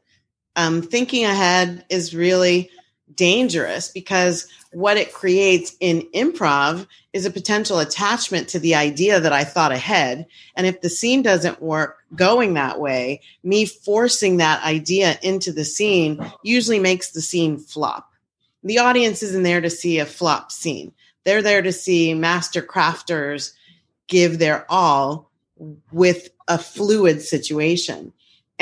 um, 0.57 0.83
thinking 0.83 1.25
ahead 1.25 1.85
is 1.88 2.15
really 2.15 2.71
dangerous 3.15 3.88
because 3.88 4.49
what 4.73 4.97
it 4.97 5.12
creates 5.12 5.77
in 5.81 6.03
improv 6.15 6.87
is 7.12 7.27
a 7.27 7.31
potential 7.31 7.79
attachment 7.79 8.49
to 8.49 8.59
the 8.59 8.75
idea 8.75 9.21
that 9.21 9.33
I 9.33 9.45
thought 9.45 9.73
ahead. 9.73 10.27
And 10.57 10.67
if 10.67 10.81
the 10.81 10.88
scene 10.88 11.23
doesn't 11.23 11.61
work 11.61 11.99
going 12.17 12.55
that 12.55 12.81
way, 12.81 13.21
me 13.45 13.67
forcing 13.67 14.38
that 14.38 14.65
idea 14.65 15.19
into 15.23 15.53
the 15.53 15.65
scene 15.65 16.25
usually 16.43 16.79
makes 16.79 17.11
the 17.11 17.21
scene 17.21 17.59
flop. 17.59 18.11
The 18.65 18.79
audience 18.79 19.23
isn't 19.23 19.43
there 19.43 19.61
to 19.61 19.71
see 19.71 19.99
a 19.99 20.07
flop 20.07 20.51
scene. 20.51 20.93
They're 21.25 21.43
there 21.43 21.62
to 21.62 21.73
see 21.73 22.15
master 22.15 22.62
crafters 22.62 23.53
give 24.09 24.38
their 24.38 24.65
all 24.71 25.31
with 25.93 26.31
a 26.49 26.59
fluid 26.59 27.23
situation. 27.23 28.12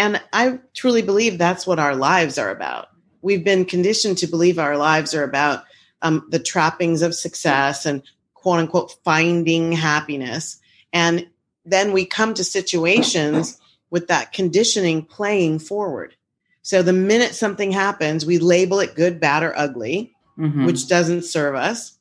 And 0.00 0.18
I 0.32 0.58
truly 0.72 1.02
believe 1.02 1.36
that's 1.36 1.66
what 1.66 1.78
our 1.78 1.94
lives 1.94 2.38
are 2.38 2.48
about. 2.48 2.88
We've 3.20 3.44
been 3.44 3.66
conditioned 3.66 4.16
to 4.18 4.26
believe 4.26 4.58
our 4.58 4.78
lives 4.78 5.14
are 5.14 5.24
about 5.24 5.64
um, 6.00 6.26
the 6.30 6.38
trappings 6.38 7.02
of 7.02 7.14
success 7.14 7.84
and 7.84 8.02
quote 8.32 8.60
unquote 8.60 8.94
finding 9.04 9.72
happiness. 9.72 10.58
And 10.90 11.28
then 11.66 11.92
we 11.92 12.06
come 12.06 12.32
to 12.32 12.44
situations 12.44 13.60
with 13.90 14.08
that 14.08 14.32
conditioning 14.32 15.04
playing 15.04 15.58
forward. 15.58 16.16
So 16.62 16.82
the 16.82 16.94
minute 16.94 17.34
something 17.34 17.70
happens, 17.70 18.24
we 18.24 18.38
label 18.38 18.80
it 18.80 18.94
good, 18.94 19.20
bad, 19.20 19.42
or 19.42 19.52
ugly, 19.54 20.14
mm-hmm. 20.38 20.64
which 20.64 20.88
doesn't 20.88 21.26
serve 21.26 21.56
us. 21.56 21.98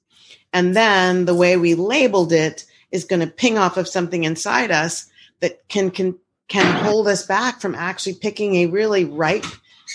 And 0.54 0.74
then 0.74 1.26
the 1.26 1.36
way 1.36 1.58
we 1.58 1.76
labeled 1.76 2.32
it 2.32 2.64
is 2.92 3.04
going 3.04 3.20
to 3.20 3.28
ping 3.28 3.58
off 3.58 3.76
of 3.76 3.90
something 3.90 4.24
inside 4.24 4.72
us 4.72 5.08
that 5.42 5.68
can, 5.68 5.92
can 5.92 6.18
can 6.50 6.84
hold 6.84 7.08
us 7.08 7.26
back 7.26 7.62
from 7.62 7.76
actually 7.76 8.16
picking 8.16 8.56
a 8.56 8.66
really 8.66 9.06
ripe, 9.06 9.46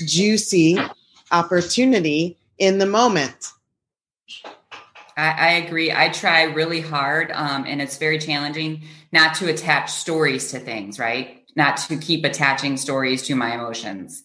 juicy 0.06 0.78
opportunity 1.30 2.38
in 2.58 2.78
the 2.78 2.86
moment. 2.86 3.52
I, 5.16 5.30
I 5.30 5.48
agree. 5.52 5.92
I 5.92 6.08
try 6.08 6.44
really 6.44 6.80
hard, 6.80 7.30
um, 7.32 7.64
and 7.66 7.82
it's 7.82 7.98
very 7.98 8.18
challenging 8.18 8.82
not 9.12 9.34
to 9.36 9.50
attach 9.50 9.90
stories 9.90 10.50
to 10.52 10.58
things, 10.58 10.98
right? 10.98 11.44
Not 11.56 11.76
to 11.88 11.96
keep 11.96 12.24
attaching 12.24 12.76
stories 12.76 13.22
to 13.24 13.34
my 13.34 13.54
emotions. 13.54 14.22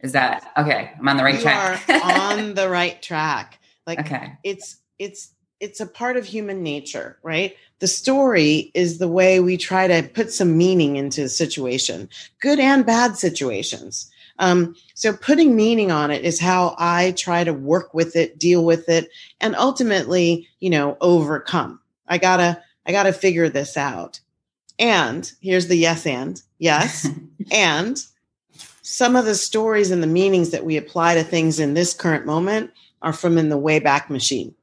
Is 0.00 0.12
that 0.12 0.50
okay? 0.56 0.92
I'm 0.98 1.08
on 1.08 1.16
the 1.16 1.22
right 1.22 1.36
you 1.36 1.40
track. 1.40 1.88
are 1.88 2.30
on 2.30 2.54
the 2.54 2.68
right 2.68 3.00
track. 3.00 3.60
Like 3.86 4.00
okay. 4.00 4.32
it's 4.42 4.78
it's 4.98 5.30
it's 5.62 5.80
a 5.80 5.86
part 5.86 6.16
of 6.16 6.26
human 6.26 6.60
nature, 6.64 7.16
right? 7.22 7.56
The 7.78 7.86
story 7.86 8.72
is 8.74 8.98
the 8.98 9.08
way 9.08 9.38
we 9.38 9.56
try 9.56 9.86
to 9.86 10.08
put 10.08 10.32
some 10.32 10.58
meaning 10.58 10.96
into 10.96 11.22
a 11.22 11.28
situation, 11.28 12.08
good 12.40 12.58
and 12.58 12.84
bad 12.84 13.16
situations. 13.16 14.10
Um, 14.40 14.74
so 14.94 15.12
putting 15.12 15.54
meaning 15.54 15.92
on 15.92 16.10
it 16.10 16.24
is 16.24 16.40
how 16.40 16.74
I 16.78 17.12
try 17.12 17.44
to 17.44 17.52
work 17.52 17.94
with 17.94 18.16
it, 18.16 18.40
deal 18.40 18.64
with 18.64 18.88
it, 18.88 19.08
and 19.40 19.54
ultimately, 19.54 20.48
you 20.58 20.68
know, 20.68 20.96
overcome. 21.00 21.78
I 22.08 22.18
gotta, 22.18 22.60
I 22.84 22.90
gotta 22.90 23.12
figure 23.12 23.48
this 23.48 23.76
out. 23.76 24.18
And 24.80 25.30
here's 25.40 25.68
the 25.68 25.76
yes 25.76 26.06
and 26.06 26.42
yes. 26.58 27.08
and 27.52 28.04
some 28.82 29.14
of 29.14 29.26
the 29.26 29.36
stories 29.36 29.92
and 29.92 30.02
the 30.02 30.08
meanings 30.08 30.50
that 30.50 30.64
we 30.64 30.76
apply 30.76 31.14
to 31.14 31.22
things 31.22 31.60
in 31.60 31.74
this 31.74 31.94
current 31.94 32.26
moment 32.26 32.72
are 33.00 33.12
from 33.12 33.38
in 33.38 33.48
the 33.48 33.56
way 33.56 33.78
back 33.78 34.10
machine. 34.10 34.56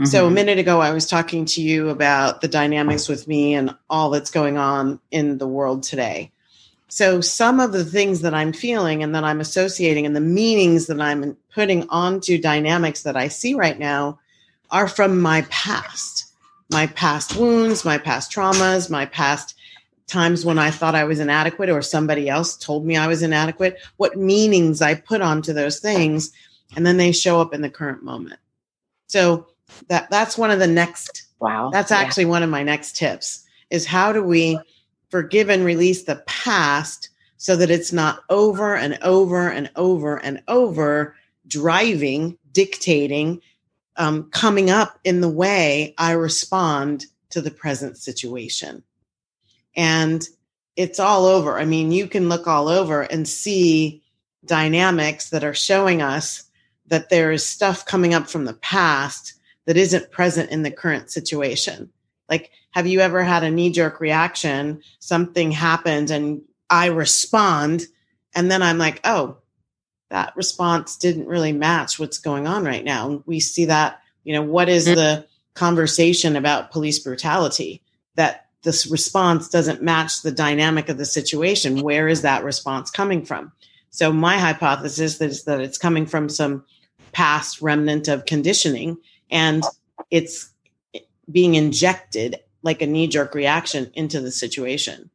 Mm-hmm. 0.00 0.06
So 0.06 0.24
a 0.24 0.26
mm-hmm. 0.26 0.34
minute 0.34 0.58
ago, 0.58 0.80
I 0.80 0.92
was 0.92 1.06
talking 1.06 1.44
to 1.44 1.60
you 1.60 1.90
about 1.90 2.40
the 2.40 2.48
dynamics 2.48 3.06
with 3.06 3.28
me 3.28 3.52
and 3.52 3.76
all 3.90 4.08
that's 4.08 4.30
going 4.30 4.56
on 4.56 4.98
in 5.10 5.36
the 5.36 5.46
world 5.46 5.82
today. 5.82 6.32
So 6.88 7.20
some 7.20 7.60
of 7.60 7.72
the 7.72 7.84
things 7.84 8.22
that 8.22 8.32
I'm 8.32 8.54
feeling 8.54 9.02
and 9.02 9.14
that 9.14 9.24
I'm 9.24 9.42
associating 9.42 10.06
and 10.06 10.16
the 10.16 10.20
meanings 10.22 10.86
that 10.86 11.02
I'm 11.02 11.36
putting 11.54 11.86
onto 11.90 12.40
dynamics 12.40 13.02
that 13.02 13.14
I 13.14 13.28
see 13.28 13.52
right 13.52 13.78
now 13.78 14.18
are 14.70 14.88
from 14.88 15.20
my 15.20 15.42
past, 15.50 16.32
my 16.70 16.86
past 16.86 17.36
wounds, 17.36 17.84
my 17.84 17.98
past 17.98 18.32
traumas, 18.32 18.88
my 18.88 19.04
past 19.04 19.54
times 20.06 20.46
when 20.46 20.58
I 20.58 20.70
thought 20.70 20.94
I 20.94 21.04
was 21.04 21.20
inadequate 21.20 21.68
or 21.68 21.82
somebody 21.82 22.26
else 22.30 22.56
told 22.56 22.86
me 22.86 22.96
I 22.96 23.06
was 23.06 23.22
inadequate, 23.22 23.76
what 23.98 24.16
meanings 24.16 24.80
I 24.80 24.94
put 24.94 25.20
onto 25.20 25.52
those 25.52 25.78
things. 25.78 26.32
And 26.74 26.86
then 26.86 26.96
they 26.96 27.12
show 27.12 27.38
up 27.42 27.52
in 27.52 27.60
the 27.60 27.68
current 27.68 28.02
moment. 28.02 28.40
So 29.08 29.48
that 29.88 30.10
that's 30.10 30.38
one 30.38 30.50
of 30.50 30.58
the 30.58 30.66
next 30.66 31.24
wow. 31.40 31.70
that's 31.72 31.90
actually 31.90 32.24
yeah. 32.24 32.30
one 32.30 32.42
of 32.42 32.50
my 32.50 32.62
next 32.62 32.96
tips 32.96 33.44
is 33.70 33.86
how 33.86 34.12
do 34.12 34.22
we 34.22 34.58
forgive 35.08 35.48
and 35.48 35.64
release 35.64 36.04
the 36.04 36.22
past 36.26 37.08
so 37.36 37.56
that 37.56 37.70
it's 37.70 37.92
not 37.92 38.20
over 38.28 38.76
and 38.76 38.98
over 39.02 39.48
and 39.48 39.70
over 39.76 40.16
and 40.16 40.42
over 40.48 41.16
driving 41.46 42.36
dictating 42.52 43.40
um, 43.96 44.30
coming 44.30 44.70
up 44.70 44.98
in 45.04 45.20
the 45.20 45.28
way 45.28 45.94
i 45.98 46.12
respond 46.12 47.06
to 47.30 47.40
the 47.40 47.50
present 47.50 47.96
situation. 47.96 48.82
And 49.76 50.26
it's 50.76 51.00
all 51.00 51.24
over. 51.26 51.58
I 51.58 51.64
mean 51.64 51.92
you 51.92 52.06
can 52.06 52.28
look 52.28 52.46
all 52.46 52.68
over 52.68 53.02
and 53.02 53.26
see 53.26 54.02
dynamics 54.44 55.30
that 55.30 55.44
are 55.44 55.54
showing 55.54 56.02
us 56.02 56.44
that 56.86 57.08
there 57.08 57.30
is 57.30 57.46
stuff 57.46 57.86
coming 57.86 58.14
up 58.14 58.28
from 58.28 58.44
the 58.44 58.54
past 58.54 59.34
that 59.66 59.76
isn't 59.76 60.10
present 60.10 60.50
in 60.50 60.62
the 60.62 60.70
current 60.70 61.10
situation. 61.10 61.90
Like, 62.28 62.50
have 62.70 62.86
you 62.86 63.00
ever 63.00 63.22
had 63.22 63.42
a 63.42 63.50
knee 63.50 63.70
jerk 63.70 64.00
reaction? 64.00 64.82
Something 65.00 65.50
happened 65.50 66.10
and 66.10 66.42
I 66.70 66.86
respond, 66.86 67.86
and 68.34 68.50
then 68.50 68.62
I'm 68.62 68.78
like, 68.78 69.00
oh, 69.04 69.38
that 70.10 70.34
response 70.36 70.96
didn't 70.96 71.26
really 71.26 71.52
match 71.52 71.98
what's 71.98 72.18
going 72.18 72.46
on 72.46 72.64
right 72.64 72.84
now. 72.84 73.22
we 73.26 73.40
see 73.40 73.64
that, 73.66 74.00
you 74.24 74.32
know, 74.32 74.42
what 74.42 74.68
is 74.68 74.86
mm-hmm. 74.86 74.96
the 74.96 75.26
conversation 75.54 76.36
about 76.36 76.70
police 76.70 76.98
brutality? 76.98 77.82
That 78.14 78.46
this 78.62 78.86
response 78.86 79.48
doesn't 79.48 79.82
match 79.82 80.22
the 80.22 80.32
dynamic 80.32 80.88
of 80.88 80.98
the 80.98 81.04
situation. 81.04 81.82
Where 81.82 82.08
is 82.08 82.22
that 82.22 82.44
response 82.44 82.90
coming 82.90 83.24
from? 83.24 83.52
So 83.90 84.12
my 84.12 84.38
hypothesis 84.38 85.20
is 85.20 85.44
that 85.44 85.60
it's 85.60 85.78
coming 85.78 86.06
from 86.06 86.28
some 86.28 86.64
past 87.12 87.60
remnant 87.60 88.08
of 88.08 88.26
conditioning 88.26 88.98
and 89.30 89.62
it's 90.10 90.50
being 91.30 91.54
injected 91.54 92.36
like 92.62 92.82
a 92.82 92.86
knee 92.86 93.06
jerk 93.06 93.34
reaction 93.34 93.90
into 93.94 94.20
the 94.20 94.30
situation. 94.30 95.10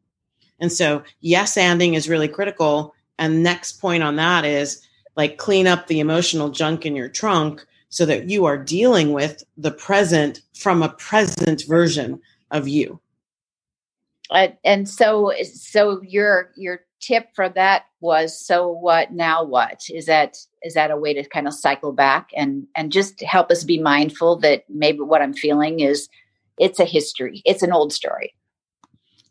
And 0.59 0.71
so, 0.71 1.03
yes, 1.21 1.57
anding 1.57 1.95
is 1.95 2.09
really 2.09 2.27
critical. 2.27 2.95
And 3.19 3.43
next 3.43 3.73
point 3.73 4.03
on 4.03 4.15
that 4.15 4.45
is 4.45 4.81
like 5.15 5.37
clean 5.37 5.67
up 5.67 5.87
the 5.87 5.99
emotional 5.99 6.49
junk 6.49 6.85
in 6.85 6.95
your 6.95 7.09
trunk 7.09 7.65
so 7.89 8.05
that 8.05 8.29
you 8.29 8.45
are 8.45 8.57
dealing 8.57 9.13
with 9.13 9.43
the 9.57 9.71
present 9.71 10.41
from 10.53 10.81
a 10.81 10.89
present 10.89 11.63
version 11.67 12.21
of 12.51 12.67
you. 12.67 12.99
Uh, 14.29 14.47
and 14.63 14.89
so, 14.89 15.31
so 15.43 16.01
your 16.01 16.49
your 16.55 16.81
tip 17.05 17.27
for 17.35 17.49
that 17.49 17.85
was 17.99 18.39
so 18.39 18.69
what 18.69 19.11
now 19.11 19.43
what? 19.43 19.81
Is 19.89 20.05
that 20.05 20.37
is 20.61 20.73
that 20.73 20.91
a 20.91 20.97
way 20.97 21.13
to 21.13 21.27
kind 21.27 21.47
of 21.47 21.53
cycle 21.53 21.91
back 21.91 22.29
and 22.35 22.67
and 22.75 22.91
just 22.91 23.21
help 23.21 23.51
us 23.51 23.63
be 23.63 23.79
mindful 23.79 24.37
that 24.37 24.63
maybe 24.69 24.99
what 24.99 25.21
i'm 25.21 25.33
feeling 25.33 25.79
is 25.79 26.09
it's 26.57 26.79
a 26.79 26.85
history 26.85 27.41
it's 27.45 27.63
an 27.63 27.71
old 27.71 27.93
story. 27.93 28.33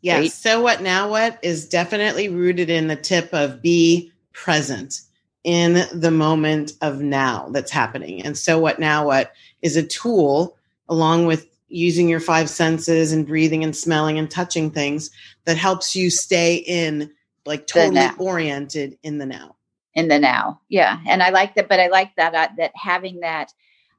Yeah 0.01 0.19
right? 0.19 0.31
so 0.31 0.61
what 0.61 0.81
now 0.81 1.09
what 1.09 1.39
is 1.41 1.67
definitely 1.67 2.29
rooted 2.29 2.69
in 2.69 2.87
the 2.87 2.95
tip 2.95 3.29
of 3.33 3.61
be 3.61 4.11
present 4.33 5.01
in 5.45 5.85
the 5.93 6.11
moment 6.11 6.73
of 6.81 7.01
now 7.01 7.47
that's 7.51 7.71
happening. 7.71 8.21
And 8.23 8.35
so 8.37 8.59
what 8.59 8.79
now 8.79 9.05
what 9.05 9.31
is 9.61 9.77
a 9.77 9.83
tool 9.83 10.57
along 10.89 11.27
with 11.27 11.47
using 11.67 12.09
your 12.09 12.19
five 12.19 12.49
senses 12.49 13.11
and 13.11 13.27
breathing 13.27 13.63
and 13.63 13.75
smelling 13.75 14.17
and 14.17 14.29
touching 14.29 14.71
things 14.71 15.11
that 15.45 15.55
helps 15.55 15.95
you 15.95 16.09
stay 16.09 16.55
in 16.55 17.11
like 17.45 17.67
totally 17.67 18.07
oriented 18.17 18.97
in 19.03 19.17
the 19.17 19.25
now. 19.25 19.55
In 19.95 20.09
the 20.09 20.19
now 20.19 20.59
yeah 20.67 20.99
and 21.07 21.23
i 21.23 21.29
like 21.29 21.55
that 21.55 21.69
but 21.69 21.79
i 21.79 21.87
like 21.87 22.13
that 22.17 22.35
uh, 22.35 22.49
that 22.57 22.71
having 22.75 23.21
that 23.21 23.53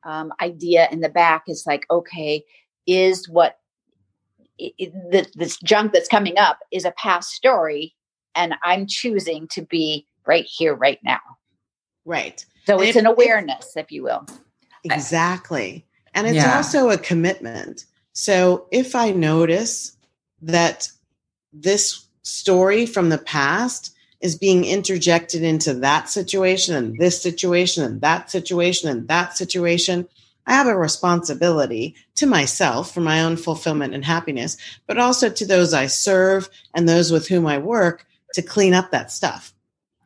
um, 0.04 0.30
idea 0.42 0.88
in 0.92 1.00
the 1.00 1.08
back 1.08 1.44
is 1.48 1.64
like 1.66 1.86
okay 1.90 2.44
is 2.86 3.26
what 3.30 3.58
it, 4.58 4.74
it, 4.78 5.28
this 5.34 5.56
junk 5.60 5.94
that's 5.94 6.06
coming 6.06 6.36
up 6.36 6.58
is 6.70 6.84
a 6.84 6.90
past 6.92 7.30
story 7.30 7.94
and 8.34 8.54
i'm 8.62 8.86
choosing 8.86 9.48
to 9.48 9.62
be 9.62 10.06
right 10.26 10.44
here 10.44 10.74
right 10.74 10.98
now. 11.02 11.20
Right 12.04 12.44
so 12.66 12.74
and 12.74 12.82
it's 12.82 12.96
if, 12.96 13.00
an 13.00 13.06
awareness 13.06 13.74
if, 13.74 13.86
if 13.86 13.92
you 13.92 14.02
will. 14.02 14.26
Exactly 14.84 15.86
and 16.12 16.26
it's 16.26 16.36
yeah. 16.36 16.56
also 16.56 16.90
a 16.90 16.98
commitment. 16.98 17.86
So 18.12 18.68
if 18.70 18.94
i 18.94 19.12
notice 19.12 19.96
that 20.42 20.90
this 21.54 22.05
story 22.26 22.86
from 22.86 23.08
the 23.08 23.18
past 23.18 23.94
is 24.20 24.36
being 24.36 24.64
interjected 24.64 25.42
into 25.42 25.72
that 25.74 26.08
situation 26.08 26.74
and 26.74 26.98
this 26.98 27.22
situation 27.22 27.84
and 27.84 28.00
that 28.00 28.30
situation 28.30 28.88
and 28.88 29.06
that 29.06 29.36
situation, 29.36 30.08
I 30.46 30.54
have 30.54 30.66
a 30.66 30.76
responsibility 30.76 31.94
to 32.16 32.26
myself 32.26 32.92
for 32.92 33.00
my 33.00 33.22
own 33.22 33.36
fulfillment 33.36 33.94
and 33.94 34.04
happiness, 34.04 34.56
but 34.88 34.98
also 34.98 35.28
to 35.30 35.46
those 35.46 35.72
I 35.72 35.86
serve 35.86 36.48
and 36.74 36.88
those 36.88 37.12
with 37.12 37.28
whom 37.28 37.46
I 37.46 37.58
work 37.58 38.06
to 38.34 38.42
clean 38.42 38.74
up 38.74 38.90
that 38.90 39.12
stuff. 39.12 39.54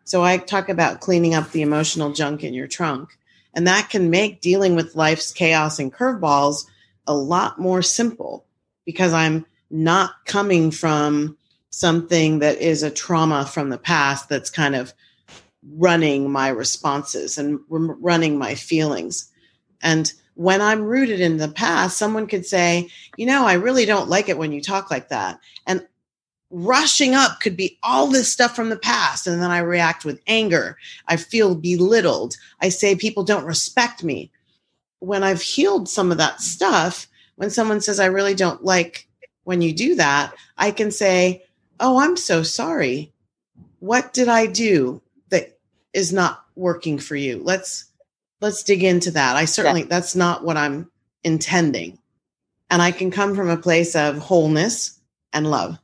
So 0.05 0.23
I 0.23 0.37
talk 0.37 0.69
about 0.69 1.01
cleaning 1.01 1.35
up 1.35 1.53
the 1.53 1.63
emotional 1.63 2.13
junk 2.13 2.45
in 2.45 2.53
your 2.53 2.67
trunk. 2.67 3.17
And 3.55 3.67
that 3.67 3.89
can 3.89 4.11
make 4.11 4.43
dealing 4.43 4.77
with 4.77 4.95
life's 4.95 5.33
chaos 5.33 5.79
and 5.79 5.93
curveballs 5.93 6.67
a 7.07 7.15
lot 7.15 7.59
more 7.59 7.81
simple 7.81 8.45
because 8.85 9.13
I'm 9.13 9.47
not 9.71 10.13
coming 10.27 10.71
from 10.71 11.39
something 11.71 12.41
that 12.41 12.59
is 12.59 12.83
a 12.83 12.91
trauma 12.91 13.47
from 13.47 13.71
the 13.71 13.79
past 13.79 14.29
that's 14.29 14.51
kind 14.51 14.75
of 14.75 14.93
running 15.77 16.31
my 16.31 16.49
responses 16.49 17.39
and 17.39 17.61
running 17.69 18.39
my 18.39 18.55
feelings. 18.55 19.31
And 19.83 20.13
when 20.35 20.61
I'm 20.61 20.83
rooted 20.83 21.21
in 21.21 21.37
the 21.37 21.49
past, 21.49 21.97
someone 21.99 22.27
could 22.27 22.47
say, 22.47 22.89
you 23.17 23.27
know, 23.27 23.47
I 23.47 23.55
really 23.55 23.85
don't 23.85 24.09
like 24.09 24.29
it 24.29 24.39
when 24.39 24.53
you 24.53 24.61
talk 24.61 24.91
like 24.91 25.09
that. 25.09 25.39
And 25.67 25.87
rushing 26.51 27.15
up 27.15 27.41
could 27.41 27.57
be 27.57 27.79
all 27.83 28.09
this 28.09 28.33
stuff 28.33 28.57
from 28.57 28.71
the 28.71 28.77
past. 28.77 29.27
And 29.27 29.41
then 29.41 29.51
I 29.51 29.59
react 29.59 30.05
with 30.05 30.21
anger. 30.27 30.77
I 31.07 31.17
feel 31.17 31.55
belittled. 31.55 32.37
I 32.61 32.71
say 32.71 32.97
people 32.97 33.23
don't 33.23 33.45
respect 33.45 34.03
me. 34.03 34.31
When 34.99 35.23
I've 35.23 35.43
healed 35.43 35.89
some 35.89 36.11
of 36.11 36.19
that 36.19 36.41
stuff, 36.41 37.07
when 37.37 37.51
someone 37.51 37.81
says, 37.81 38.01
I 38.01 38.07
really 38.07 38.35
don't 38.35 38.65
like 38.65 39.07
when 39.45 39.63
you 39.63 39.73
do 39.73 39.95
that, 39.95 40.35
I 40.59 40.71
can 40.71 40.91
say, 40.91 41.45
Oh, 41.81 41.99
I'm 41.99 42.17
so 42.17 42.43
sorry. 42.43 43.13
What 43.79 44.13
did 44.13 44.29
I 44.29 44.47
do 44.47 45.01
that 45.31 45.59
is 45.95 46.13
not 46.13 46.45
working 46.55 46.99
for 46.99 47.17
you? 47.17 47.41
Let's 47.43 47.87
let's 48.41 48.63
dig 48.63 48.85
into 48.85 49.11
that. 49.13 49.37
I 49.37 49.47
certainly 49.47 49.83
yeah. 49.83 49.89
that's 49.89 50.15
not 50.15 50.45
what 50.45 50.57
I'm 50.57 50.91
intending. 51.25 51.99
And 52.71 52.81
I 52.81 52.93
can 52.93 53.11
come 53.11 53.35
from 53.35 53.49
a 53.49 53.57
place 53.57 53.97
of 53.97 54.19
wholeness 54.19 55.01
and 55.33 55.51
love. 55.51 55.79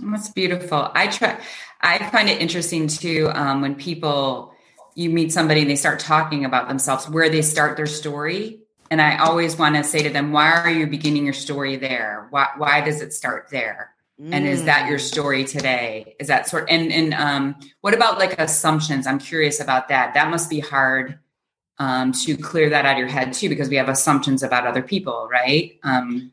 That's 0.00 0.30
beautiful. 0.30 0.90
I 0.94 1.08
try 1.08 1.38
I 1.80 2.08
find 2.10 2.28
it 2.28 2.40
interesting 2.40 2.86
too 2.86 3.30
um, 3.34 3.60
when 3.60 3.74
people 3.74 4.52
you 4.94 5.10
meet 5.10 5.32
somebody 5.32 5.62
and 5.62 5.70
they 5.70 5.76
start 5.76 5.98
talking 5.98 6.44
about 6.44 6.68
themselves, 6.68 7.08
where 7.08 7.28
they 7.28 7.42
start 7.42 7.76
their 7.76 7.86
story. 7.86 8.60
And 8.90 9.00
I 9.00 9.16
always 9.16 9.56
want 9.56 9.74
to 9.76 9.84
say 9.84 10.02
to 10.02 10.10
them, 10.10 10.32
why 10.32 10.52
are 10.52 10.70
you 10.70 10.86
beginning 10.86 11.24
your 11.24 11.32
story 11.32 11.76
there? 11.76 12.26
Why, 12.28 12.48
why 12.58 12.82
does 12.82 13.00
it 13.00 13.14
start 13.14 13.48
there? 13.50 13.91
And 14.30 14.46
is 14.46 14.64
that 14.64 14.88
your 14.88 14.98
mm. 14.98 15.02
story 15.02 15.44
today? 15.44 16.14
Is 16.20 16.28
that 16.28 16.48
sort 16.48 16.70
and 16.70 16.92
and 16.92 17.14
um 17.14 17.56
what 17.80 17.94
about 17.94 18.18
like 18.18 18.38
assumptions? 18.38 19.06
I'm 19.06 19.18
curious 19.18 19.60
about 19.60 19.88
that. 19.88 20.14
That 20.14 20.30
must 20.30 20.48
be 20.48 20.60
hard 20.60 21.18
um 21.78 22.12
to 22.12 22.36
clear 22.36 22.70
that 22.70 22.84
out 22.84 22.92
of 22.92 22.98
your 22.98 23.08
head 23.08 23.32
too 23.32 23.48
because 23.48 23.68
we 23.68 23.76
have 23.76 23.88
assumptions 23.88 24.42
about 24.42 24.66
other 24.66 24.82
people 24.82 25.28
right? 25.30 25.78
Um 25.82 26.30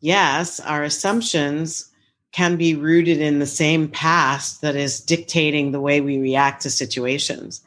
yes 0.00 0.60
our 0.60 0.82
assumptions 0.82 1.90
can 2.32 2.56
be 2.56 2.74
rooted 2.74 3.20
in 3.20 3.38
the 3.38 3.46
same 3.46 3.88
past 3.88 4.60
that 4.60 4.76
is 4.76 5.00
dictating 5.00 5.72
the 5.72 5.80
way 5.80 6.00
we 6.00 6.18
react 6.18 6.62
to 6.62 6.70
situations. 6.70 7.62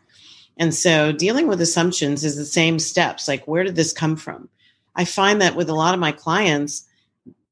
And 0.58 0.74
so 0.74 1.12
dealing 1.12 1.48
with 1.48 1.62
assumptions 1.62 2.24
is 2.24 2.36
the 2.36 2.46
same 2.46 2.80
steps. 2.80 3.28
Like 3.28 3.48
where 3.48 3.64
did 3.64 3.76
this 3.76 3.94
come 3.94 4.16
from? 4.16 4.50
I 4.96 5.06
find 5.06 5.42
that 5.42 5.56
with 5.56 5.70
a 5.70 5.76
lot 5.76 5.94
of 5.94 6.00
my 6.00 6.12
clients 6.12 6.86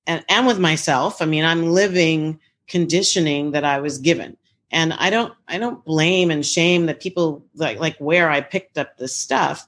and, 0.07 0.25
and 0.29 0.47
with 0.47 0.57
myself. 0.57 1.21
I 1.21 1.25
mean, 1.25 1.43
I'm 1.43 1.67
living 1.67 2.39
conditioning 2.67 3.51
that 3.51 3.63
I 3.63 3.79
was 3.79 3.99
given. 3.99 4.37
And 4.71 4.93
I 4.93 5.09
don't 5.09 5.33
I 5.47 5.59
don't 5.59 5.85
blame 5.85 6.31
and 6.31 6.45
shame 6.45 6.87
that 6.87 6.99
people 6.99 7.45
like 7.55 7.79
like 7.79 7.97
where 7.99 8.29
I 8.29 8.41
picked 8.41 8.77
up 8.77 8.97
this 8.97 9.15
stuff. 9.15 9.67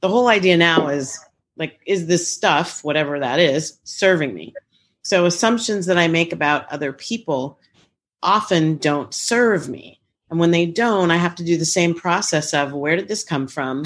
The 0.00 0.08
whole 0.08 0.28
idea 0.28 0.56
now 0.56 0.88
is 0.88 1.18
like 1.56 1.80
is 1.84 2.06
this 2.06 2.32
stuff 2.32 2.82
whatever 2.82 3.18
that 3.18 3.40
is 3.40 3.78
serving 3.84 4.32
me. 4.32 4.54
So 5.02 5.26
assumptions 5.26 5.86
that 5.86 5.98
I 5.98 6.08
make 6.08 6.32
about 6.32 6.70
other 6.72 6.94
people 6.94 7.58
often 8.22 8.78
don't 8.78 9.12
serve 9.12 9.68
me. 9.68 10.00
And 10.30 10.38
when 10.38 10.50
they 10.50 10.66
don't, 10.66 11.10
I 11.10 11.16
have 11.16 11.34
to 11.36 11.44
do 11.44 11.56
the 11.56 11.64
same 11.64 11.94
process 11.94 12.52
of 12.54 12.72
where 12.72 12.96
did 12.96 13.08
this 13.08 13.24
come 13.24 13.48
from? 13.48 13.84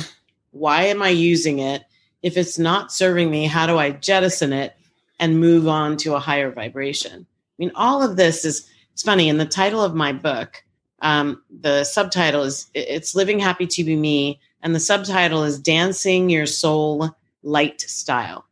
Why 0.52 0.84
am 0.84 1.02
I 1.02 1.08
using 1.08 1.58
it? 1.58 1.82
If 2.22 2.36
it's 2.36 2.58
not 2.58 2.92
serving 2.92 3.30
me, 3.30 3.46
how 3.46 3.66
do 3.66 3.78
I 3.78 3.90
jettison 3.90 4.52
it 4.52 4.74
and 5.22 5.38
move 5.38 5.68
on 5.68 5.96
to 5.96 6.16
a 6.16 6.18
higher 6.18 6.50
vibration. 6.50 7.20
I 7.20 7.54
mean, 7.56 7.70
all 7.76 8.02
of 8.02 8.16
this 8.16 8.44
is, 8.44 8.68
it's 8.92 9.04
funny. 9.04 9.28
In 9.28 9.38
the 9.38 9.46
title 9.46 9.80
of 9.80 9.94
my 9.94 10.12
book, 10.12 10.64
um, 10.98 11.40
the 11.60 11.84
subtitle 11.84 12.42
is 12.42 12.68
It's 12.74 13.14
Living 13.14 13.38
Happy 13.38 13.68
to 13.68 13.84
Be 13.84 13.94
Me. 13.94 14.40
And 14.62 14.74
the 14.74 14.80
subtitle 14.80 15.44
is 15.44 15.60
Dancing 15.60 16.28
Your 16.28 16.46
Soul 16.46 17.08
Light 17.44 17.82
Style. 17.82 18.44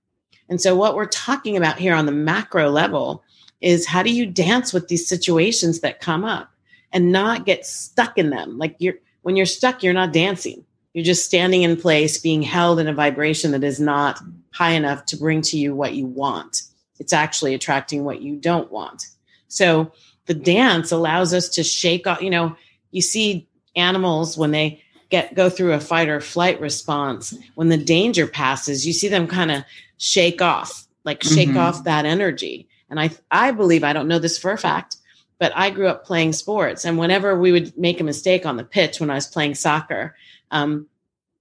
And 0.48 0.60
so, 0.60 0.76
what 0.76 0.94
we're 0.94 1.06
talking 1.06 1.56
about 1.56 1.76
here 1.76 1.94
on 1.94 2.06
the 2.06 2.12
macro 2.12 2.70
level 2.70 3.24
is 3.60 3.84
how 3.84 4.04
do 4.04 4.12
you 4.12 4.24
dance 4.24 4.72
with 4.72 4.86
these 4.86 5.08
situations 5.08 5.80
that 5.80 6.00
come 6.00 6.24
up 6.24 6.52
and 6.92 7.10
not 7.10 7.46
get 7.46 7.66
stuck 7.66 8.16
in 8.16 8.30
them? 8.30 8.58
Like 8.58 8.76
you're, 8.78 8.94
when 9.22 9.34
you're 9.34 9.44
stuck, 9.44 9.82
you're 9.82 9.92
not 9.92 10.12
dancing. 10.12 10.64
You're 10.94 11.04
just 11.04 11.24
standing 11.24 11.62
in 11.62 11.76
place, 11.76 12.16
being 12.18 12.42
held 12.42 12.78
in 12.78 12.86
a 12.86 12.94
vibration 12.94 13.50
that 13.50 13.64
is 13.64 13.80
not 13.80 14.20
high 14.52 14.72
enough 14.72 15.04
to 15.06 15.16
bring 15.16 15.42
to 15.42 15.58
you 15.58 15.74
what 15.74 15.94
you 15.94 16.06
want. 16.06 16.62
It's 16.98 17.12
actually 17.12 17.54
attracting 17.54 18.04
what 18.04 18.20
you 18.20 18.36
don't 18.36 18.70
want. 18.70 19.06
So 19.48 19.92
the 20.26 20.34
dance 20.34 20.92
allows 20.92 21.32
us 21.34 21.48
to 21.50 21.62
shake 21.62 22.06
off, 22.06 22.22
you 22.22 22.30
know, 22.30 22.56
you 22.90 23.02
see 23.02 23.48
animals 23.74 24.36
when 24.36 24.50
they 24.50 24.82
get 25.10 25.34
go 25.34 25.50
through 25.50 25.72
a 25.72 25.80
fight 25.80 26.08
or 26.08 26.20
flight 26.20 26.60
response, 26.60 27.36
when 27.54 27.68
the 27.68 27.76
danger 27.76 28.26
passes, 28.26 28.86
you 28.86 28.92
see 28.92 29.08
them 29.08 29.26
kind 29.26 29.50
of 29.50 29.64
shake 29.98 30.40
off, 30.40 30.86
like 31.04 31.22
shake 31.22 31.48
mm-hmm. 31.48 31.58
off 31.58 31.84
that 31.84 32.06
energy. 32.06 32.68
And 32.88 32.98
I 32.98 33.10
I 33.30 33.50
believe 33.50 33.84
I 33.84 33.92
don't 33.92 34.08
know 34.08 34.18
this 34.18 34.38
for 34.38 34.52
a 34.52 34.58
fact, 34.58 34.96
but 35.38 35.52
I 35.54 35.70
grew 35.70 35.88
up 35.88 36.04
playing 36.04 36.32
sports, 36.32 36.84
and 36.84 36.98
whenever 36.98 37.38
we 37.38 37.52
would 37.52 37.76
make 37.76 38.00
a 38.00 38.04
mistake 38.04 38.46
on 38.46 38.56
the 38.56 38.64
pitch 38.64 39.00
when 39.00 39.10
I 39.10 39.14
was 39.14 39.26
playing 39.26 39.56
soccer, 39.56 40.16
um, 40.50 40.86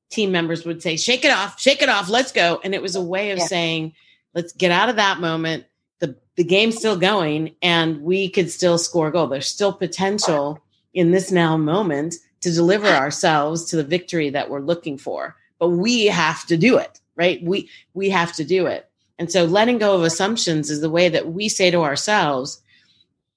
team 0.09 0.31
members 0.31 0.65
would 0.65 0.81
say, 0.81 0.97
shake 0.97 1.23
it 1.23 1.31
off, 1.31 1.59
shake 1.59 1.81
it 1.81 1.89
off, 1.89 2.09
let's 2.09 2.31
go. 2.31 2.59
And 2.63 2.73
it 2.73 2.81
was 2.81 2.95
a 2.95 3.01
way 3.01 3.31
of 3.31 3.39
yeah. 3.39 3.45
saying, 3.45 3.93
let's 4.33 4.53
get 4.53 4.71
out 4.71 4.89
of 4.89 4.95
that 4.95 5.19
moment. 5.19 5.65
The, 5.99 6.15
the 6.35 6.43
game's 6.43 6.77
still 6.77 6.97
going 6.97 7.55
and 7.61 8.01
we 8.01 8.29
could 8.29 8.49
still 8.49 8.77
score 8.77 9.09
a 9.09 9.11
goal. 9.11 9.27
There's 9.27 9.47
still 9.47 9.73
potential 9.73 10.59
in 10.93 11.11
this 11.11 11.31
now 11.31 11.57
moment 11.57 12.15
to 12.41 12.51
deliver 12.51 12.87
ourselves 12.87 13.65
to 13.65 13.75
the 13.75 13.83
victory 13.83 14.29
that 14.29 14.49
we're 14.49 14.61
looking 14.61 14.97
for. 14.97 15.35
But 15.59 15.69
we 15.69 16.05
have 16.05 16.45
to 16.47 16.57
do 16.57 16.77
it, 16.77 16.99
right? 17.15 17.43
We 17.43 17.69
we 17.93 18.09
have 18.09 18.33
to 18.33 18.45
do 18.45 18.65
it. 18.65 18.89
And 19.17 19.29
so 19.29 19.43
letting 19.43 19.77
go 19.77 19.95
of 19.95 20.03
assumptions 20.03 20.69
is 20.69 20.79
the 20.79 20.89
way 20.89 21.09
that 21.09 21.33
we 21.33 21.49
say 21.49 21.69
to 21.69 21.81
ourselves, 21.81 22.61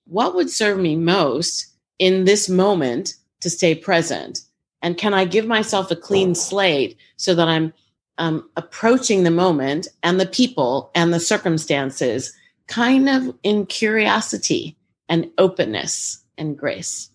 what 0.06 0.34
would 0.36 0.48
serve 0.48 0.78
me 0.78 0.94
most 0.94 1.66
in 1.98 2.24
this 2.24 2.48
moment 2.48 3.14
to 3.40 3.50
stay 3.50 3.74
present? 3.74 4.40
And 4.82 4.98
can 4.98 5.14
i 5.14 5.24
give 5.24 5.46
myself 5.46 5.90
a 5.90 5.96
clean 5.96 6.34
slate 6.34 6.96
so 7.16 7.34
that 7.34 7.48
i'm 7.48 7.72
um, 8.18 8.48
approaching 8.56 9.24
the 9.24 9.30
moment 9.30 9.88
and 10.02 10.20
the 10.20 10.26
people 10.26 10.90
and 10.94 11.12
the 11.12 11.20
circumstances 11.20 12.32
kind 12.68 13.08
of 13.08 13.34
in 13.42 13.66
curiosity 13.66 14.76
and 15.08 15.30
openness 15.38 16.22
and 16.38 16.56
grace? 16.56 17.10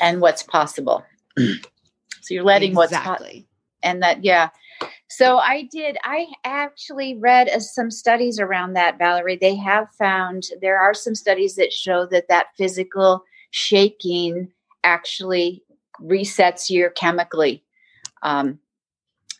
And 0.00 0.20
what's 0.20 0.42
possible. 0.42 1.04
So 2.20 2.34
you're 2.34 2.44
letting 2.44 2.72
exactly. 2.72 3.26
what's 3.26 3.34
po- 3.38 3.88
and 3.88 4.02
that 4.02 4.22
yeah. 4.22 4.50
So 5.08 5.38
i 5.38 5.66
did 5.72 5.96
i 6.04 6.26
actually 6.44 7.16
read 7.16 7.48
uh, 7.48 7.58
some 7.58 7.90
studies 7.90 8.38
around 8.38 8.74
that 8.74 8.98
valerie. 8.98 9.38
They 9.40 9.56
have 9.56 9.88
found 9.98 10.42
there 10.60 10.78
are 10.78 10.92
some 10.92 11.14
studies 11.14 11.54
that 11.54 11.72
show 11.72 12.04
that 12.10 12.28
that 12.28 12.48
physical 12.58 13.24
shaking 13.50 14.52
actually 14.84 15.62
resets 16.02 16.70
you 16.70 16.90
chemically, 16.94 17.64
um, 18.22 18.58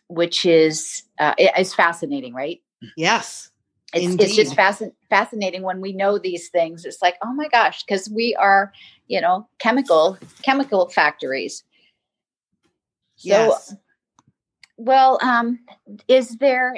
which 0.07 0.45
is 0.45 1.03
uh, 1.19 1.33
is 1.57 1.73
fascinating, 1.73 2.33
right? 2.33 2.61
Yes. 2.95 3.51
It's, 3.91 4.23
it's 4.23 4.35
just 4.35 4.55
fascin- 4.55 4.93
fascinating 5.09 5.63
when 5.63 5.81
we 5.81 5.93
know 5.93 6.19
these 6.19 6.49
things. 6.49 6.85
It's 6.85 7.01
like, 7.01 7.15
oh 7.23 7.33
my 7.33 7.47
gosh, 7.47 7.83
because 7.83 8.07
we 8.09 8.35
are, 8.35 8.71
you 9.07 9.19
know, 9.19 9.47
chemical 9.57 10.17
chemical 10.43 10.89
factories. 10.89 11.63
So, 13.15 13.29
yes. 13.29 13.75
well, 14.77 15.19
um, 15.23 15.59
is 16.07 16.37
there? 16.37 16.75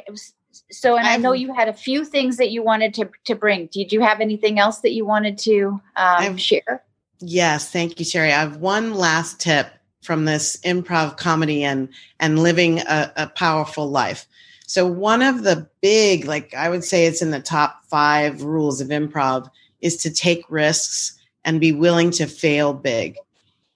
So, 0.71 0.95
and 0.95 1.05
I, 1.05 1.15
I 1.15 1.17
know 1.17 1.33
you 1.33 1.53
had 1.53 1.67
a 1.67 1.73
few 1.73 2.05
things 2.05 2.37
that 2.37 2.49
you 2.51 2.63
wanted 2.63 2.93
to 2.95 3.09
to 3.25 3.35
bring. 3.35 3.67
Did 3.67 3.91
you 3.91 3.99
have 4.01 4.21
anything 4.21 4.57
else 4.57 4.79
that 4.79 4.93
you 4.93 5.05
wanted 5.05 5.37
to 5.39 5.81
um, 5.97 6.37
share? 6.37 6.83
Yes, 7.21 7.69
thank 7.69 7.99
you, 7.99 8.05
Sherri. 8.05 8.33
I 8.33 8.39
have 8.39 8.57
one 8.57 8.93
last 8.95 9.39
tip 9.39 9.67
from 10.01 10.25
this 10.25 10.57
improv 10.65 11.17
comedy 11.17 11.63
and 11.63 11.89
and 12.19 12.39
living 12.39 12.79
a, 12.79 13.11
a 13.15 13.27
powerful 13.27 13.89
life. 13.89 14.25
So 14.65 14.87
one 14.87 15.21
of 15.21 15.43
the 15.43 15.69
big, 15.81 16.25
like 16.25 16.53
I 16.55 16.69
would 16.69 16.83
say 16.83 17.05
it's 17.05 17.21
in 17.21 17.31
the 17.31 17.39
top 17.41 17.83
five 17.89 18.41
rules 18.41 18.81
of 18.81 18.87
improv, 18.87 19.49
is 19.81 19.97
to 19.97 20.11
take 20.11 20.43
risks 20.49 21.19
and 21.45 21.59
be 21.59 21.71
willing 21.71 22.09
to 22.11 22.25
fail 22.25 22.73
big. 22.73 23.17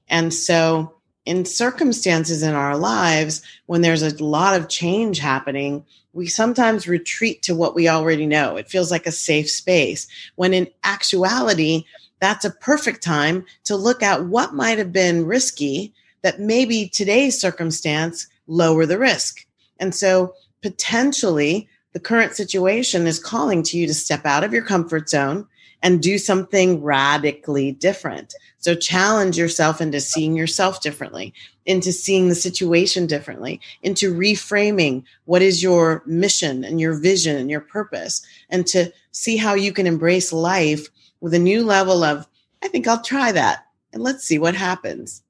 And 0.07 0.33
so 0.33 0.95
in 1.25 1.45
circumstances 1.45 2.43
in 2.43 2.53
our 2.53 2.77
lives 2.77 3.41
when 3.65 3.81
there's 3.81 4.03
a 4.03 4.23
lot 4.23 4.59
of 4.59 4.69
change 4.69 5.19
happening, 5.19 5.85
we 6.13 6.27
sometimes 6.27 6.87
retreat 6.87 7.43
to 7.43 7.55
what 7.55 7.75
we 7.75 7.89
already 7.89 8.25
know. 8.25 8.55
It 8.55 8.69
feels 8.69 8.91
like 8.91 9.05
a 9.05 9.11
safe 9.11 9.49
space. 9.49 10.07
When 10.35 10.53
in 10.53 10.67
actuality, 10.83 11.83
that's 12.19 12.45
a 12.45 12.51
perfect 12.51 13.03
time 13.03 13.45
to 13.65 13.75
look 13.75 14.01
at 14.01 14.25
what 14.25 14.53
might 14.53 14.77
have 14.77 14.91
been 14.91 15.25
risky 15.25 15.93
that 16.21 16.39
maybe 16.39 16.87
today's 16.87 17.39
circumstance 17.39 18.27
lower 18.47 18.85
the 18.85 18.97
risk. 18.97 19.45
And 19.79 19.93
so 19.93 20.33
potentially 20.61 21.67
the 21.93 21.99
current 21.99 22.35
situation 22.35 23.07
is 23.07 23.19
calling 23.19 23.63
to 23.63 23.77
you 23.77 23.87
to 23.87 23.93
step 23.93 24.25
out 24.25 24.43
of 24.43 24.53
your 24.53 24.63
comfort 24.63 25.09
zone 25.09 25.47
and 25.83 26.01
do 26.01 26.17
something 26.17 26.81
radically 26.81 27.71
different. 27.73 28.33
So 28.57 28.73
challenge 28.73 29.37
yourself 29.37 29.79
into 29.79 30.01
seeing 30.01 30.35
yourself 30.35 30.81
differently, 30.81 31.31
into 31.67 31.91
seeing 31.91 32.27
the 32.27 32.35
situation 32.35 33.05
differently, 33.05 33.61
into 33.83 34.11
reframing 34.11 35.03
what 35.25 35.43
is 35.43 35.61
your 35.61 36.01
mission 36.07 36.63
and 36.63 36.81
your 36.81 36.95
vision 36.95 37.37
and 37.37 37.51
your 37.51 37.61
purpose, 37.61 38.25
and 38.49 38.65
to 38.67 38.91
see 39.11 39.37
how 39.37 39.53
you 39.53 39.71
can 39.71 39.85
embrace 39.85 40.33
life 40.33 40.89
with 41.25 41.33
a 41.33 41.39
new 41.39 41.63
level 41.63 42.03
of, 42.03 42.27
I 42.61 42.67
think 42.67 42.87
I'll 42.87 43.01
try 43.01 43.31
that 43.31 43.65
and 43.93 44.03
let's 44.03 44.23
see 44.23 44.37
what 44.37 44.53
happens. 44.53 45.23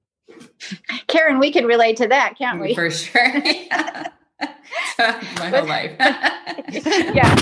Karen, 1.08 1.40
we 1.40 1.54
can 1.54 1.66
relate 1.66 1.96
to 1.96 2.08
that, 2.10 2.38
can't 2.38 2.60
we? 2.60 2.76
For 2.76 2.92
sure. 2.92 3.42
My 5.00 5.50
whole 5.50 5.66
life. 5.66 5.96
yeah. 6.70 7.42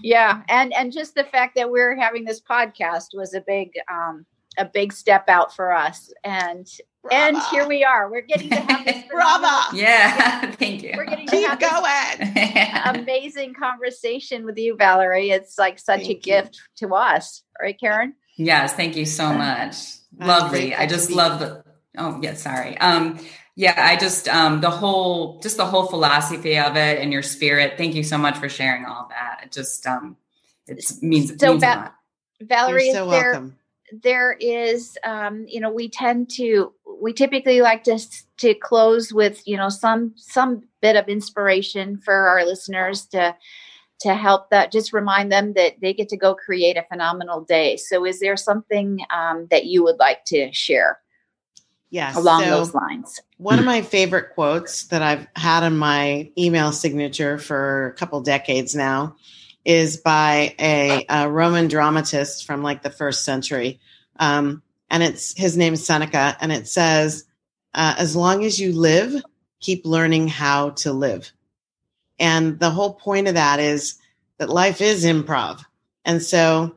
Yeah. 0.00 0.42
And 0.48 0.72
and 0.74 0.92
just 0.92 1.16
the 1.16 1.24
fact 1.24 1.56
that 1.56 1.68
we're 1.68 1.96
having 1.96 2.24
this 2.24 2.40
podcast 2.40 3.08
was 3.14 3.34
a 3.34 3.40
big 3.40 3.72
um 3.90 4.24
a 4.56 4.64
big 4.64 4.92
step 4.92 5.28
out 5.28 5.56
for 5.56 5.72
us. 5.72 6.12
And 6.22 6.68
Brava. 7.04 7.24
and 7.36 7.42
here 7.50 7.68
we 7.68 7.84
are. 7.84 8.10
We're 8.10 8.22
getting 8.22 8.50
to 8.50 8.56
have 8.56 8.84
this 8.84 9.04
Brava. 9.10 9.76
Yeah. 9.76 10.16
yeah. 10.16 10.50
Thank 10.58 10.82
you. 10.82 10.92
We're 10.96 11.04
getting 11.06 11.26
Keep 11.26 11.58
to 11.58 11.66
have 11.66 12.84
going. 12.84 13.02
amazing 13.02 13.54
conversation 13.54 14.44
with 14.44 14.58
you, 14.58 14.76
Valerie. 14.76 15.30
It's 15.30 15.58
like 15.58 15.78
such 15.78 16.00
thank 16.00 16.10
a 16.10 16.20
gift 16.20 16.60
to 16.78 16.94
us. 16.94 17.42
Right, 17.60 17.78
Karen? 17.78 18.14
Yes, 18.36 18.72
thank 18.72 18.96
you 18.96 19.06
so 19.06 19.32
much. 19.32 19.76
Lovely. 20.18 20.74
I 20.74 20.86
just 20.86 21.10
love 21.10 21.40
the 21.40 21.64
oh 21.98 22.18
yeah, 22.22 22.34
sorry. 22.34 22.76
Um 22.78 23.18
yeah, 23.56 23.74
I 23.76 23.96
just 23.96 24.28
um 24.28 24.60
the 24.60 24.70
whole 24.70 25.38
just 25.40 25.56
the 25.56 25.66
whole 25.66 25.86
philosophy 25.86 26.58
of 26.58 26.76
it 26.76 26.98
and 27.00 27.12
your 27.12 27.22
spirit. 27.22 27.74
Thank 27.76 27.94
you 27.94 28.02
so 28.02 28.18
much 28.18 28.36
for 28.38 28.48
sharing 28.48 28.84
all 28.84 29.08
that. 29.10 29.40
It 29.44 29.52
just 29.52 29.86
um 29.86 30.16
it 30.66 30.82
means, 31.02 31.38
so 31.38 31.50
means 31.50 31.62
va- 31.62 31.66
a 31.66 31.76
lot. 31.76 31.94
Valerie, 32.40 32.86
You're 32.86 32.94
so 32.94 33.10
there, 33.10 33.32
welcome. 33.32 33.56
there 34.02 34.32
is 34.32 34.98
um, 35.04 35.46
you 35.48 35.60
know, 35.60 35.70
we 35.72 35.88
tend 35.88 36.30
to 36.32 36.72
we 37.04 37.12
typically 37.12 37.60
like 37.60 37.84
to 37.84 37.98
to 38.38 38.54
close 38.54 39.12
with, 39.12 39.46
you 39.46 39.58
know, 39.58 39.68
some 39.68 40.14
some 40.16 40.62
bit 40.80 40.96
of 40.96 41.06
inspiration 41.06 41.98
for 41.98 42.14
our 42.14 42.46
listeners 42.46 43.04
to 43.08 43.36
to 44.00 44.14
help 44.14 44.48
that 44.48 44.72
just 44.72 44.94
remind 44.94 45.30
them 45.30 45.52
that 45.52 45.74
they 45.82 45.92
get 45.92 46.08
to 46.08 46.16
go 46.16 46.34
create 46.34 46.78
a 46.78 46.86
phenomenal 46.90 47.42
day. 47.42 47.76
So 47.76 48.06
is 48.06 48.20
there 48.20 48.38
something 48.38 49.00
um, 49.14 49.48
that 49.50 49.66
you 49.66 49.84
would 49.84 49.98
like 49.98 50.24
to 50.26 50.50
share? 50.54 50.98
Yes. 51.90 52.16
Along 52.16 52.42
so 52.42 52.50
those 52.50 52.74
lines. 52.74 53.20
One 53.36 53.58
of 53.58 53.66
my 53.66 53.82
favorite 53.82 54.30
quotes 54.34 54.86
that 54.86 55.02
I've 55.02 55.28
had 55.36 55.62
on 55.62 55.76
my 55.76 56.32
email 56.38 56.72
signature 56.72 57.36
for 57.36 57.88
a 57.88 57.92
couple 57.92 58.22
decades 58.22 58.74
now 58.74 59.16
is 59.64 59.98
by 59.98 60.54
a, 60.58 61.04
a 61.10 61.28
Roman 61.28 61.68
dramatist 61.68 62.46
from 62.46 62.62
like 62.62 62.82
the 62.82 62.90
first 62.90 63.26
century. 63.26 63.78
Um, 64.18 64.62
and 64.90 65.02
it's 65.02 65.36
his 65.36 65.56
name 65.56 65.74
is 65.74 65.86
Seneca, 65.86 66.36
and 66.40 66.52
it 66.52 66.68
says, 66.68 67.24
uh, 67.74 67.94
as 67.98 68.14
long 68.14 68.44
as 68.44 68.60
you 68.60 68.72
live, 68.72 69.22
keep 69.60 69.84
learning 69.84 70.28
how 70.28 70.70
to 70.70 70.92
live. 70.92 71.32
And 72.18 72.58
the 72.60 72.70
whole 72.70 72.94
point 72.94 73.28
of 73.28 73.34
that 73.34 73.58
is 73.58 73.98
that 74.38 74.48
life 74.48 74.80
is 74.80 75.04
improv. 75.04 75.64
And 76.04 76.22
so 76.22 76.76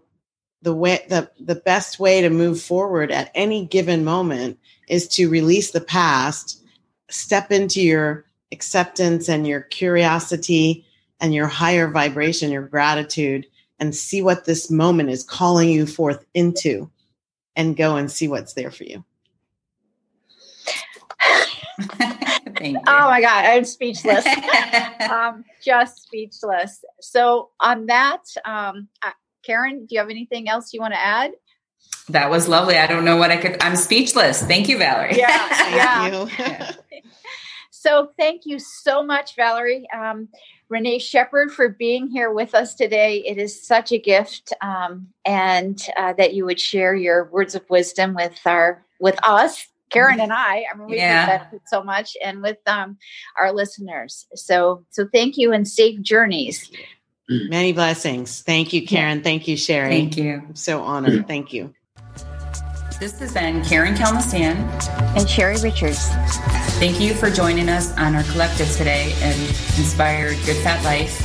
the 0.62 0.74
way 0.74 1.06
the, 1.10 1.30
the 1.40 1.56
best 1.56 2.00
way 2.00 2.22
to 2.22 2.30
move 2.30 2.62
forward 2.62 3.12
at 3.12 3.32
any 3.36 3.66
given 3.66 4.04
moment 4.04 4.58
is 4.88 5.08
to 5.10 5.30
release 5.30 5.72
the 5.72 5.82
past, 5.82 6.64
step 7.10 7.52
into 7.52 7.82
your 7.82 8.26
acceptance 8.52 9.30
and 9.30 9.46
your 9.46 9.62
curiosity 9.62 10.86
and 11.20 11.34
your 11.34 11.48
higher 11.48 11.90
vibration, 11.90 12.52
your 12.52 12.68
gratitude, 12.68 13.46
and 13.80 13.96
see 13.96 14.22
what 14.22 14.46
this 14.46 14.72
moment 14.72 15.10
is 15.10 15.24
calling 15.24 15.70
you 15.70 15.86
forth 15.86 16.26
into 16.34 16.90
and 17.58 17.76
go 17.76 17.98
and 17.98 18.10
see 18.10 18.30
what's 18.30 18.54
there 18.54 18.72
for 18.72 18.86
you. 18.86 19.04
you. 22.62 22.80
Oh 22.88 23.08
my 23.08 23.20
God, 23.20 23.46
I'm 23.46 23.66
speechless. 23.66 24.26
um, 25.12 25.44
just 25.64 26.04
speechless. 26.04 26.86
So, 27.02 27.50
on 27.60 27.88
that, 27.88 28.22
um, 28.46 28.88
uh, 29.02 29.12
Karen, 29.44 29.86
do 29.86 29.96
you 29.96 30.00
have 30.00 30.10
anything 30.10 30.48
else 30.48 30.74
you 30.74 30.80
want 30.80 30.94
to 30.94 31.00
add? 31.00 31.32
That 32.10 32.30
was 32.30 32.48
lovely. 32.48 32.78
I 32.78 32.88
don't 32.88 33.04
know 33.04 33.18
what 33.18 33.32
I 33.32 33.38
could. 33.38 33.62
I'm 33.62 33.76
speechless. 33.76 34.42
Thank 34.44 34.70
you, 34.70 34.78
Valerie. 34.78 35.18
Yeah, 35.18 35.50
thank 35.50 35.76
yeah. 36.40 36.74
you. 36.92 37.02
so, 37.72 38.12
thank 38.18 38.46
you 38.46 38.60
so 38.60 39.04
much, 39.04 39.36
Valerie. 39.36 39.88
Um, 39.94 40.30
Renee 40.70 41.00
Sheppard 41.00 41.52
for 41.52 41.70
being 41.70 42.08
here 42.08 42.32
with 42.32 42.54
us 42.54 42.76
today. 42.76 43.24
It 43.26 43.38
is 43.38 43.66
such 43.66 43.92
a 43.92 43.98
gift, 43.98 44.54
um, 44.62 45.08
and 45.26 45.82
uh, 45.98 46.14
that 46.14 46.34
you 46.34 46.46
would 46.46 46.60
share 46.60 46.94
your 46.94 47.26
words 47.26 47.56
of 47.56 47.70
wisdom 47.70 48.14
with 48.14 48.40
our 48.46 48.84
with 49.00 49.18
us 49.24 49.68
Karen 49.90 50.20
and 50.20 50.34
I. 50.34 50.66
I 50.72 50.78
mean, 50.78 50.90
we 50.90 50.98
yeah. 50.98 51.38
benefit 51.38 51.62
so 51.68 51.84
much, 51.84 52.18
and 52.24 52.42
with 52.42 52.58
um, 52.68 52.98
our 53.38 53.54
listeners. 53.54 54.28
So, 54.36 54.86
so 54.90 55.08
thank 55.14 55.38
you 55.38 55.54
and 55.54 55.68
safe 55.68 56.02
journeys. 56.02 56.70
Many 57.30 57.74
blessings. 57.74 58.42
Thank 58.42 58.74
you, 58.74 58.86
Karen. 58.86 59.22
Thank 59.22 59.48
you, 59.48 59.58
Sherri. 59.58 59.90
Thank 59.90 60.18
you. 60.18 60.44
I'm 60.48 60.56
so 60.56 60.82
honored. 60.82 61.28
Thank 61.28 61.54
you. 61.54 61.74
This 63.00 63.20
has 63.20 63.34
been 63.34 63.64
Karen 63.64 63.96
Kelmastan 63.96 64.56
and 65.16 65.30
Sherri 65.30 65.58
Richards. 65.62 66.10
Thank 66.78 67.00
you 67.00 67.16
for 67.16 67.32
joining 67.32 67.70
us 67.70 67.92
on 67.98 68.14
our 68.14 68.22
collective 68.26 68.70
today 68.70 69.12
and 69.24 69.36
Inspired 69.80 70.38
Good 70.46 70.58
Fat 70.58 70.84
Life. 70.84 71.20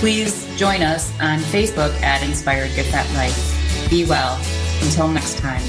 Please 0.00 0.46
join 0.58 0.82
us 0.82 1.10
on 1.18 1.38
Facebook 1.38 1.98
at 2.02 2.22
Inspired 2.22 2.74
Good 2.76 2.84
Fat 2.84 3.10
Life. 3.14 3.88
Be 3.88 4.04
well. 4.04 4.38
Until 4.82 5.08
next 5.08 5.38
time. 5.38 5.62